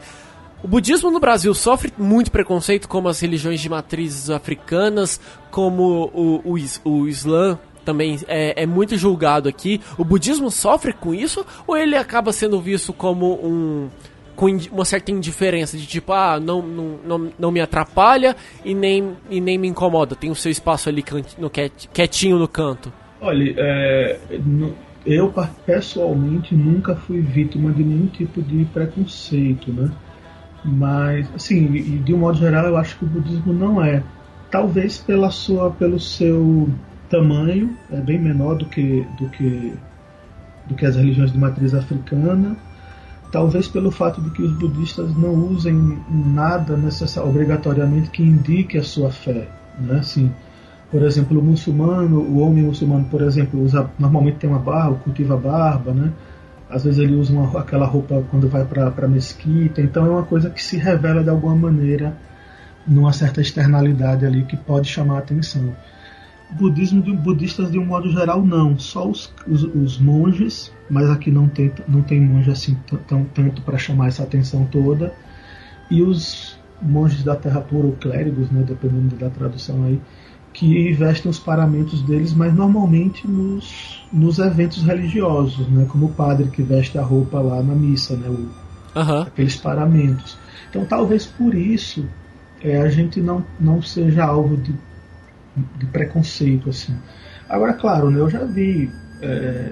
[0.61, 6.55] o budismo no Brasil sofre muito preconceito, como as religiões de matrizes africanas, como o,
[6.55, 9.79] o, o Islã também é, é, muito julgado aqui.
[9.97, 13.89] O budismo sofre com isso ou ele acaba sendo visto como um
[14.35, 19.17] com uma certa indiferença de tipo ah não não, não, não me atrapalha e nem,
[19.29, 21.03] e nem me incomoda tem o seu espaço ali
[21.37, 24.17] no quietinho no canto olha é,
[25.05, 25.33] eu
[25.65, 29.91] pessoalmente nunca fui vítima de nenhum tipo de preconceito né
[30.63, 31.67] mas, assim,
[32.03, 34.03] de um modo geral, eu acho que o budismo não é.
[34.51, 36.69] Talvez pela sua, pelo seu
[37.09, 39.73] tamanho, é bem menor do que, do que,
[40.67, 42.57] do que as religiões de matriz africana.
[43.31, 48.83] Talvez pelo fato de que os budistas não usem nada necessar, obrigatoriamente que indique a
[48.83, 49.47] sua fé.
[49.79, 49.99] Né?
[49.99, 50.31] Assim,
[50.91, 55.37] por exemplo, o muçulmano, o homem muçulmano, por exemplo, usa, normalmente tem uma barba, cultiva
[55.37, 56.11] barba, né?
[56.69, 60.23] Às vezes ele usa uma, aquela roupa quando vai para a mesquita, então é uma
[60.23, 62.15] coisa que se revela de alguma maneira
[62.85, 65.75] numa certa externalidade ali que pode chamar a atenção.
[66.51, 71.29] Budismo de budistas de um modo geral não, só os, os, os monges, mas aqui
[71.29, 75.13] não tem, não tem monge assim tão, tanto para chamar essa atenção toda,
[75.91, 80.01] e os monges da Terra Pura, ou clérigos, né, dependendo da tradução aí,
[80.53, 85.85] que vestem os paramentos deles, mas normalmente nos, nos eventos religiosos, né?
[85.87, 88.27] Como o padre que veste a roupa lá na missa, né?
[88.27, 89.21] O, uhum.
[89.21, 90.37] Aqueles paramentos.
[90.69, 92.05] Então talvez por isso
[92.61, 94.73] é, a gente não, não seja alvo de,
[95.77, 96.95] de preconceito assim.
[97.47, 98.91] Agora, claro, né, eu já vi
[99.21, 99.71] é,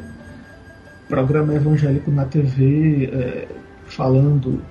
[1.07, 3.47] programa evangélico na TV é,
[3.85, 4.61] falando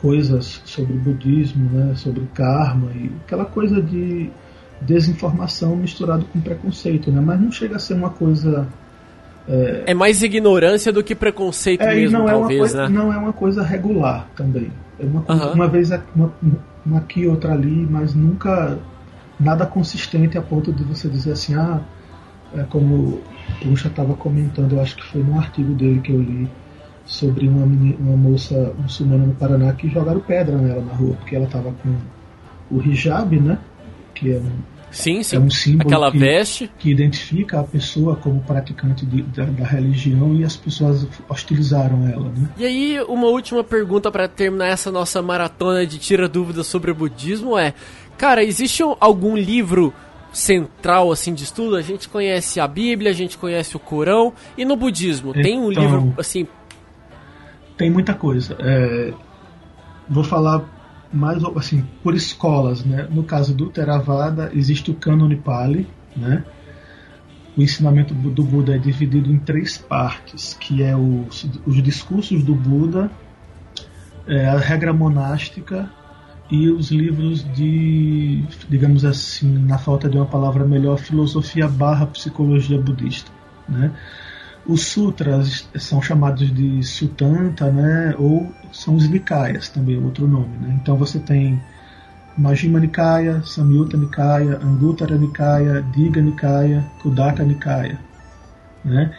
[0.00, 4.30] coisas sobre budismo, né, sobre karma e aquela coisa de
[4.86, 7.20] desinformação misturado com preconceito, né?
[7.20, 8.66] Mas não chega a ser uma coisa
[9.48, 12.88] É, é mais ignorância do que preconceito é, mesmo, não talvez, é coisa, né?
[12.88, 14.70] Não é uma coisa regular também.
[15.00, 15.52] É uma, uhum.
[15.54, 16.32] uma vez uma,
[16.86, 18.78] uma aqui, outra ali, mas nunca
[19.38, 21.80] nada consistente a ponto de você dizer assim, ah,
[22.54, 23.22] é como o
[23.62, 26.48] Puxa estava comentando, eu acho que foi num artigo dele que eu li
[27.04, 31.46] sobre uma, uma moça muçulmana no Paraná que jogaram pedra nela na rua, porque ela
[31.46, 31.96] estava com
[32.70, 33.58] o hijab, né?
[34.14, 35.36] Que é um, sim, sim.
[35.36, 36.70] É um símbolo Aquela que, veste.
[36.78, 42.28] que identifica a pessoa como praticante de, da, da, religião e as pessoas hostilizaram ela,
[42.28, 42.50] né?
[42.56, 46.94] E aí, uma última pergunta para terminar essa nossa maratona de tira dúvidas sobre o
[46.94, 47.74] budismo é,
[48.16, 49.92] cara, existe algum livro
[50.32, 51.76] central assim de estudo?
[51.76, 55.58] A gente conhece a Bíblia, a gente conhece o Corão e no budismo então, tem
[55.58, 56.46] um então, livro assim
[57.82, 58.56] tem muita coisa.
[58.60, 59.12] É,
[60.08, 60.62] vou falar
[61.12, 63.06] mais assim por escolas, né?
[63.10, 65.86] No caso do Theravada existe o Cânone Pali,
[66.16, 66.44] né?
[67.56, 72.54] O ensinamento do Buda é dividido em três partes, que é os, os discursos do
[72.54, 73.10] Buda,
[74.26, 75.90] é, a regra monástica
[76.50, 82.80] e os livros de, digamos assim, na falta de uma palavra melhor, filosofia barra psicologia
[82.80, 83.30] budista,
[83.68, 83.92] né?
[84.66, 88.14] Os sutras são chamados de sutanta, né?
[88.18, 90.78] Ou são os nikayas, também outro nome, né?
[90.80, 91.60] Então você tem
[92.36, 97.98] Majjhima Nikaya, Samyutta Nikaya, Anguttara Nikaya, Diga Nikaya, Kudaka Nikaya,
[98.84, 99.12] né?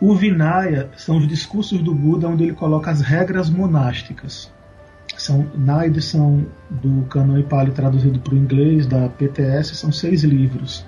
[0.00, 4.50] O Vinaya são os discursos do Buda onde ele coloca as regras monásticas.
[5.16, 10.84] São, na edição do Canon Pali traduzido para o inglês da PTS, são seis livros.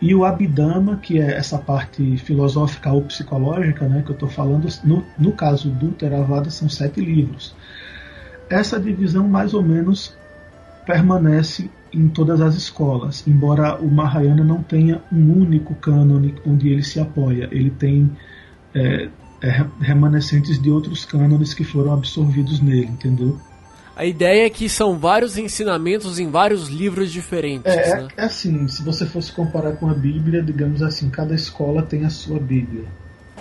[0.00, 4.68] E o Abhidhamma, que é essa parte filosófica ou psicológica né, que eu estou falando,
[4.84, 7.54] no, no caso do Theravada, são sete livros.
[8.48, 10.16] Essa divisão, mais ou menos,
[10.86, 16.82] permanece em todas as escolas, embora o Mahayana não tenha um único cânone onde ele
[16.82, 17.48] se apoia.
[17.50, 18.10] Ele tem
[18.74, 19.08] é,
[19.42, 23.38] é, remanescentes de outros cânones que foram absorvidos nele, entendeu?
[23.98, 27.74] A ideia é que são vários ensinamentos em vários livros diferentes.
[27.74, 28.08] É, né?
[28.16, 32.08] é, assim, se você fosse comparar com a Bíblia, digamos assim, cada escola tem a
[32.08, 32.84] sua Bíblia.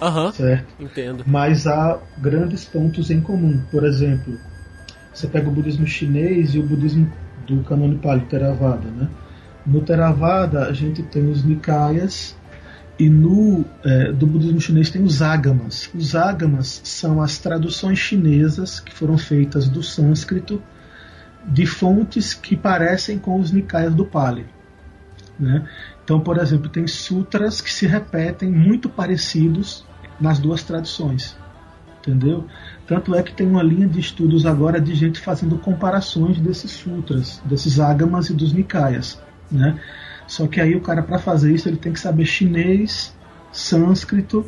[0.02, 0.26] Aham.
[0.26, 0.74] Uhum, certo?
[0.80, 1.24] Entendo.
[1.28, 3.62] Mas há grandes pontos em comum.
[3.70, 4.36] Por exemplo,
[5.14, 7.08] você pega o budismo chinês e o budismo
[7.46, 9.08] do Kanoni Pali, Theravada, né?
[9.64, 12.36] No Theravada a gente tem os Nikayas
[13.00, 15.90] e no é, do budismo chinês tem os agamas.
[15.94, 20.62] Os agamas são as traduções chinesas que foram feitas do sânscrito
[21.46, 24.46] de fontes que parecem com os nikayas do Pali.
[25.40, 25.68] Né?
[26.04, 29.86] Então, por exemplo, tem sutras que se repetem muito parecidos
[30.20, 31.38] nas duas traduções.
[32.00, 32.48] Entendeu?
[32.88, 37.42] Tanto é que tem uma linha de estudos agora de gente fazendo comparações desses sutras,
[37.44, 39.22] desses agamas e dos nikayas.
[39.52, 39.78] Né?
[40.28, 43.16] Só que aí o cara para fazer isso ele tem que saber chinês,
[43.52, 44.46] sânscrito,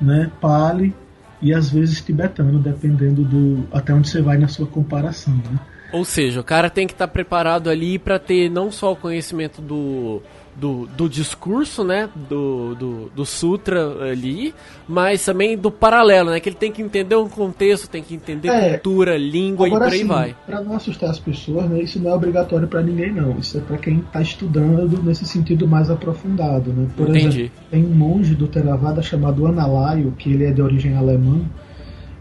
[0.00, 0.94] né, pali
[1.40, 5.58] e às vezes tibetano, dependendo do até onde você vai na sua comparação, né?
[5.92, 8.96] Ou seja, o cara tem que estar tá preparado ali para ter não só o
[8.96, 10.22] conhecimento do,
[10.56, 14.54] do, do discurso, né, do, do, do, sutra ali,
[14.88, 18.48] mas também do paralelo, né, que ele tem que entender um contexto, tem que entender
[18.48, 20.36] é, cultura, língua agora, e por aí assim, vai.
[20.46, 23.60] Para não assustar as pessoas, né, isso não é obrigatório para ninguém não, isso é
[23.60, 26.88] para quem está estudando nesse sentido mais aprofundado, né.
[26.96, 27.26] Por Entendi.
[27.26, 31.40] exemplo, tem um monge do Theravada chamado Analaio, que ele é de origem alemã,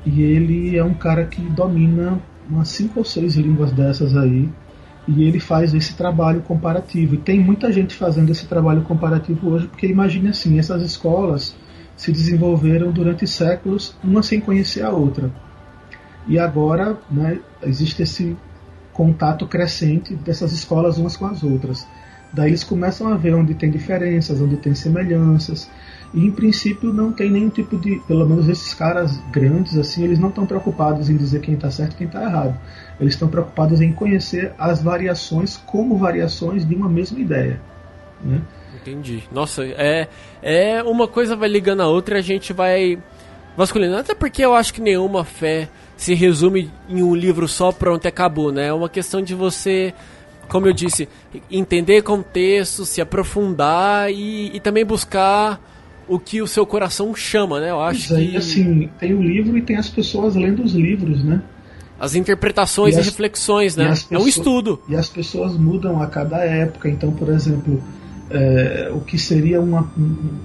[0.06, 2.20] e ele é um cara que domina
[2.50, 4.50] umas cinco ou seis línguas dessas aí,
[5.10, 7.16] e ele faz esse trabalho comparativo.
[7.16, 11.56] E tem muita gente fazendo esse trabalho comparativo hoje, porque imagine assim, essas escolas
[11.98, 15.32] se desenvolveram durante séculos, uma sem conhecer a outra.
[16.28, 18.38] E agora né, existe esse
[18.94, 21.88] contato crescente dessas escolas umas com as outras.
[22.32, 25.68] Daí eles começam a ver onde tem diferenças, onde tem semelhanças.
[26.14, 28.00] E em princípio não tem nenhum tipo de.
[28.08, 31.94] Pelo menos esses caras grandes, assim, eles não estão preocupados em dizer quem está certo
[31.94, 32.60] e quem está errado.
[33.00, 37.62] Eles estão preocupados em conhecer as variações como variações de uma mesma ideia.
[38.24, 38.42] Né?
[38.76, 39.24] Entendi.
[39.32, 40.08] Nossa, é,
[40.42, 42.98] é uma coisa vai ligando a outra e a gente vai
[43.56, 43.98] vasculhando.
[43.98, 48.52] Até porque eu acho que nenhuma fé se resume em um livro só, pronto, acabou,
[48.52, 48.68] né?
[48.68, 49.94] É uma questão de você
[50.50, 51.08] como eu disse,
[51.50, 55.62] entender contexto, se aprofundar e, e também buscar
[56.10, 57.70] o que o seu coração chama, né?
[57.70, 61.24] Eu acho aí, que assim tem o livro e tem as pessoas lendo os livros,
[61.24, 61.42] né?
[62.00, 63.94] As interpretações e, e as, reflexões, né?
[64.10, 64.82] E é um estudo.
[64.90, 66.90] E as pessoas mudam a cada época.
[66.90, 67.82] Então, por exemplo,
[68.32, 69.88] é, o que seria uma,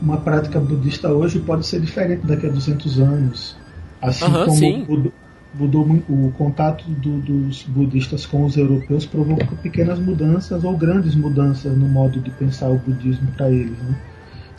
[0.02, 3.56] uma prática budista hoje pode ser diferente daqui a 200 anos.
[4.02, 5.12] Assim uhum, como
[5.54, 11.76] mudou, o contato do, dos budistas com os europeus provocou pequenas mudanças ou grandes mudanças
[11.76, 13.78] no modo de pensar o budismo para eles.
[13.78, 13.94] Né?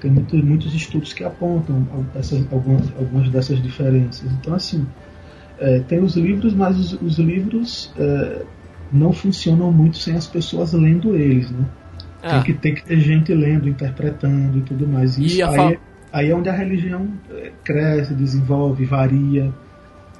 [0.06, 1.84] Tem muito, muitos estudos que apontam
[2.14, 4.32] essas, algumas, algumas dessas diferenças.
[4.34, 4.86] Então, assim,
[5.58, 8.44] é, tem os livros, mas os, os livros é,
[8.92, 11.66] não funcionam muito sem as pessoas lendo eles, né?
[12.22, 12.34] Ah.
[12.34, 15.18] Tem, que, tem que ter gente lendo, interpretando e tudo mais.
[15.18, 15.80] E isso aí,
[16.14, 19.52] aí é onde a religião é, cresce, desenvolve, varia.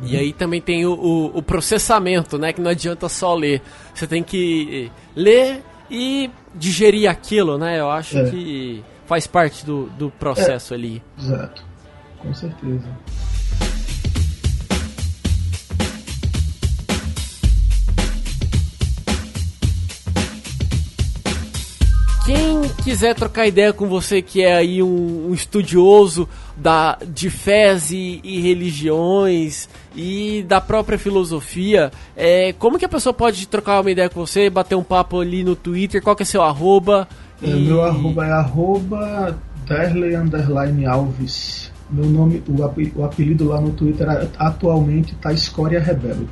[0.02, 2.52] E aí também tem o, o, o, processamento, né?
[2.52, 3.62] Que não adianta só ler.
[3.94, 5.62] Você tem que ler
[5.92, 7.80] e digerir aquilo, né?
[7.80, 8.32] Eu acho é.
[8.32, 10.78] que faz parte do, do processo é.
[10.78, 11.04] ali.
[11.18, 11.64] Exato,
[12.20, 12.88] com certeza.
[22.26, 26.28] Quem quiser trocar ideia com você, que é aí um, um estudioso
[26.58, 33.14] da, de fés e, e, religiões e da própria filosofia, é, como que a pessoa
[33.14, 36.02] pode trocar uma ideia com você, bater um papo ali no Twitter?
[36.02, 37.08] Qual que é seu arroba?
[37.42, 37.66] É, e...
[37.66, 41.72] Meu arroba é arroba Derley Underline Alves.
[41.90, 44.08] Meu nome, o, apelido lá no Twitter
[44.40, 46.30] atualmente tá Escória Rebelde.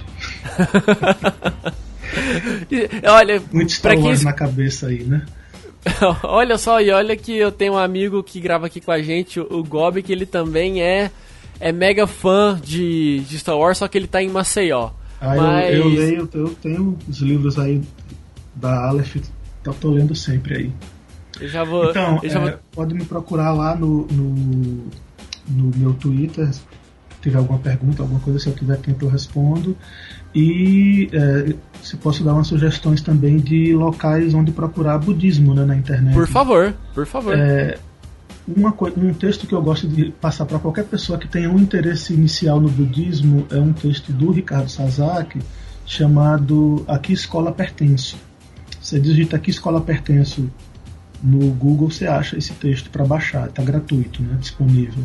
[3.07, 4.25] olha, muito Star Wars quem...
[4.25, 5.23] na cabeça aí, né?
[6.23, 9.39] olha só, e olha que eu tenho um amigo que grava aqui com a gente,
[9.39, 11.11] o Gobi, que ele também é,
[11.59, 14.91] é mega fã de, de Star Wars, só que ele tá em Maceió.
[15.19, 15.73] Ah, Mas...
[15.73, 17.81] eu, eu leio, eu tenho os livros aí
[18.55, 19.17] da Aleph,
[19.63, 20.73] tô, tô lendo sempre aí.
[21.39, 21.89] Eu já vou.
[21.89, 22.59] Então, já é, vou...
[22.71, 24.85] pode me procurar lá no, no,
[25.47, 26.53] no meu Twitter.
[26.53, 26.61] Se
[27.21, 29.75] tiver alguma pergunta, alguma coisa, se eu tiver tempo eu respondo.
[30.35, 35.75] E é, se posso dar umas sugestões também de locais onde procurar budismo né, na
[35.75, 36.13] internet.
[36.13, 37.37] Por favor, por favor.
[37.37, 37.77] É,
[38.47, 42.13] uma, um texto que eu gosto de passar para qualquer pessoa que tenha um interesse
[42.13, 45.39] inicial no budismo é um texto do Ricardo Sasaki
[45.85, 48.17] chamado Aqui Escola Pertenço.
[48.93, 50.47] Você digita Aqui Escola Pertenço
[51.23, 55.03] no Google, você acha esse texto para baixar, está gratuito, né, disponível.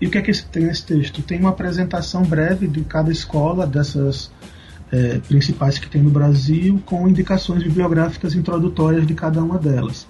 [0.00, 1.20] E o que é que tem nesse texto?
[1.20, 4.30] Tem uma apresentação breve de cada escola dessas
[4.90, 10.06] é, principais que tem no Brasil, com indicações bibliográficas introdutórias de cada uma delas.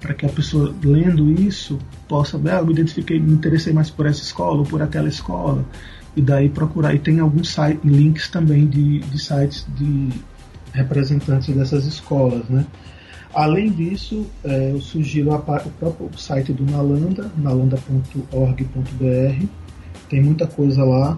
[0.00, 1.78] Para que a pessoa, lendo isso,
[2.08, 5.08] possa ver, ah, eu me identifiquei, me interessei mais por essa escola ou por aquela
[5.08, 5.64] escola,
[6.16, 6.96] e daí procurar.
[6.96, 10.10] E tem alguns site, links também de, de sites de
[10.72, 12.66] representantes dessas escolas, né?
[13.32, 19.46] Além disso, é, eu sugiro a, o próprio site do Nalanda, nalanda.org.br.
[20.08, 21.16] Tem muita coisa lá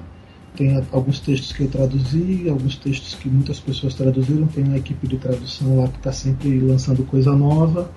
[0.54, 4.46] tem alguns textos que eu traduzi, alguns textos que muitas pessoas traduziram.
[4.46, 7.90] Tem uma equipe de tradução lá que está sempre lançando coisa nova.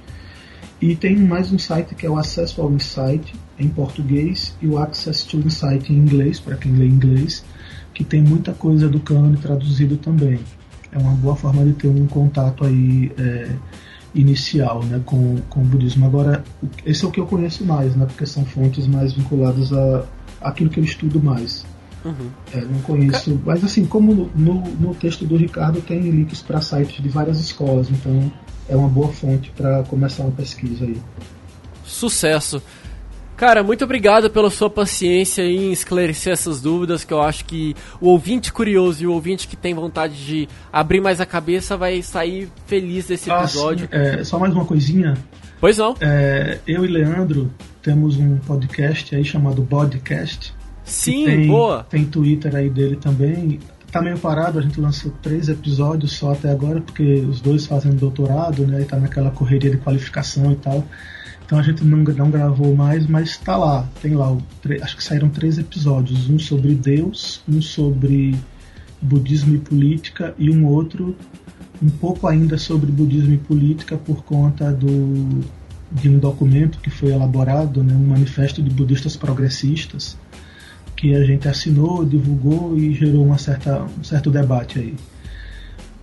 [0.82, 4.78] E tem mais um site que é o Acesso ao Insight em português e o
[4.78, 7.44] Access to Insight em inglês, para quem lê inglês,
[7.94, 10.40] que tem muita coisa do cânone traduzido também.
[10.96, 13.54] É uma boa forma de ter um contato aí é,
[14.16, 16.06] inicial né, com, com o budismo.
[16.06, 16.42] Agora,
[16.86, 20.06] esse é o que eu conheço mais, né, porque são fontes mais vinculadas a
[20.42, 21.66] aquilo que eu estudo mais.
[22.06, 22.30] Uhum.
[22.54, 23.40] É, não conheço.
[23.46, 27.90] Mas assim, como no, no, texto do Ricardo tem links para sites de várias escolas,
[27.90, 28.32] então
[28.70, 31.02] é uma boa fonte para começar uma pesquisa aí.
[31.84, 32.62] Sucesso!
[33.38, 38.08] Cara, muito obrigado pela sua paciência em esclarecer essas dúvidas, que eu acho que o
[38.08, 42.50] ouvinte curioso e o ouvinte que tem vontade de abrir mais a cabeça vai sair
[42.66, 43.90] feliz desse episódio.
[43.92, 45.16] Ah, é, só mais uma coisinha.
[45.60, 45.96] Pois não.
[46.00, 50.54] É, eu e Leandro temos um podcast aí chamado Podcast,
[50.86, 51.84] Sim, tem, boa.
[51.90, 53.60] Tem Twitter aí dele também.
[53.92, 57.94] Tá meio parado, a gente lançou três episódios só até agora, porque os dois fazem
[57.94, 58.82] doutorado, né?
[58.82, 60.84] E tá naquela correria de qualificação e tal.
[61.46, 63.88] Então a gente não, não gravou mais, mas tá lá.
[64.02, 64.36] Tem lá,
[64.82, 66.30] acho que saíram três episódios.
[66.30, 68.36] Um sobre Deus, um sobre
[69.02, 71.16] budismo e política e um outro
[71.82, 75.44] um pouco ainda sobre budismo e política por conta do
[75.92, 80.18] de um documento que foi elaborado, né, um manifesto de budistas progressistas,
[80.96, 84.96] que a gente assinou, divulgou e gerou uma certa, um certo debate aí.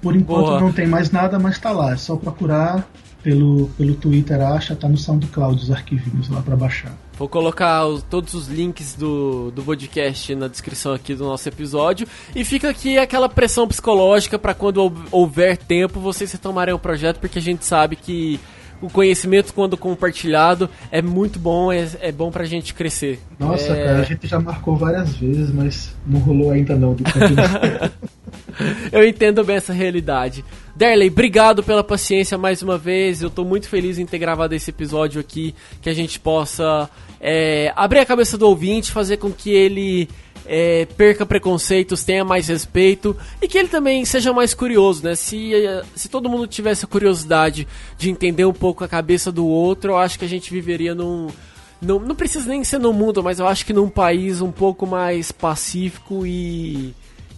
[0.00, 0.60] Por enquanto Boa.
[0.60, 1.92] não tem mais nada, mas está lá.
[1.92, 2.88] É só procurar
[3.22, 6.92] pelo, pelo Twitter, acha, tá no SoundCloud os arquivinhos lá para baixar.
[7.16, 12.06] Vou colocar os, todos os links do, do podcast na descrição aqui do nosso episódio.
[12.34, 17.38] E fica aqui aquela pressão psicológica para quando houver tempo vocês retomarem o projeto, porque
[17.38, 18.40] a gente sabe que
[18.80, 23.20] o conhecimento, quando compartilhado, é muito bom, é, é bom pra gente crescer.
[23.38, 23.84] Nossa, é...
[23.84, 26.96] cara, a gente já marcou várias vezes, mas não rolou ainda não.
[28.90, 30.44] Eu entendo bem essa realidade.
[30.74, 33.22] Derley, obrigado pela paciência mais uma vez.
[33.22, 36.88] Eu tô muito feliz em ter gravado esse episódio aqui, que a gente possa
[37.20, 40.08] é, abrir a cabeça do ouvinte, fazer com que ele
[40.46, 45.14] é, perca preconceitos, tenha mais respeito e que ele também seja mais curioso, né?
[45.14, 45.52] Se,
[45.94, 47.68] se todo mundo tivesse a curiosidade
[47.98, 51.28] de entender um pouco a cabeça do outro, eu acho que a gente viveria num,
[51.82, 54.86] não, não precisa nem ser no mundo, mas eu acho que num país um pouco
[54.86, 56.94] mais pacífico e,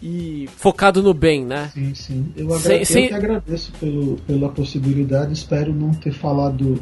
[0.06, 1.70] e focado no bem, né?
[1.72, 2.26] Sim, sim.
[2.36, 3.14] Eu, agra sem, sem...
[3.14, 6.78] agradeço pelo, pela possibilidade, espero não ter falado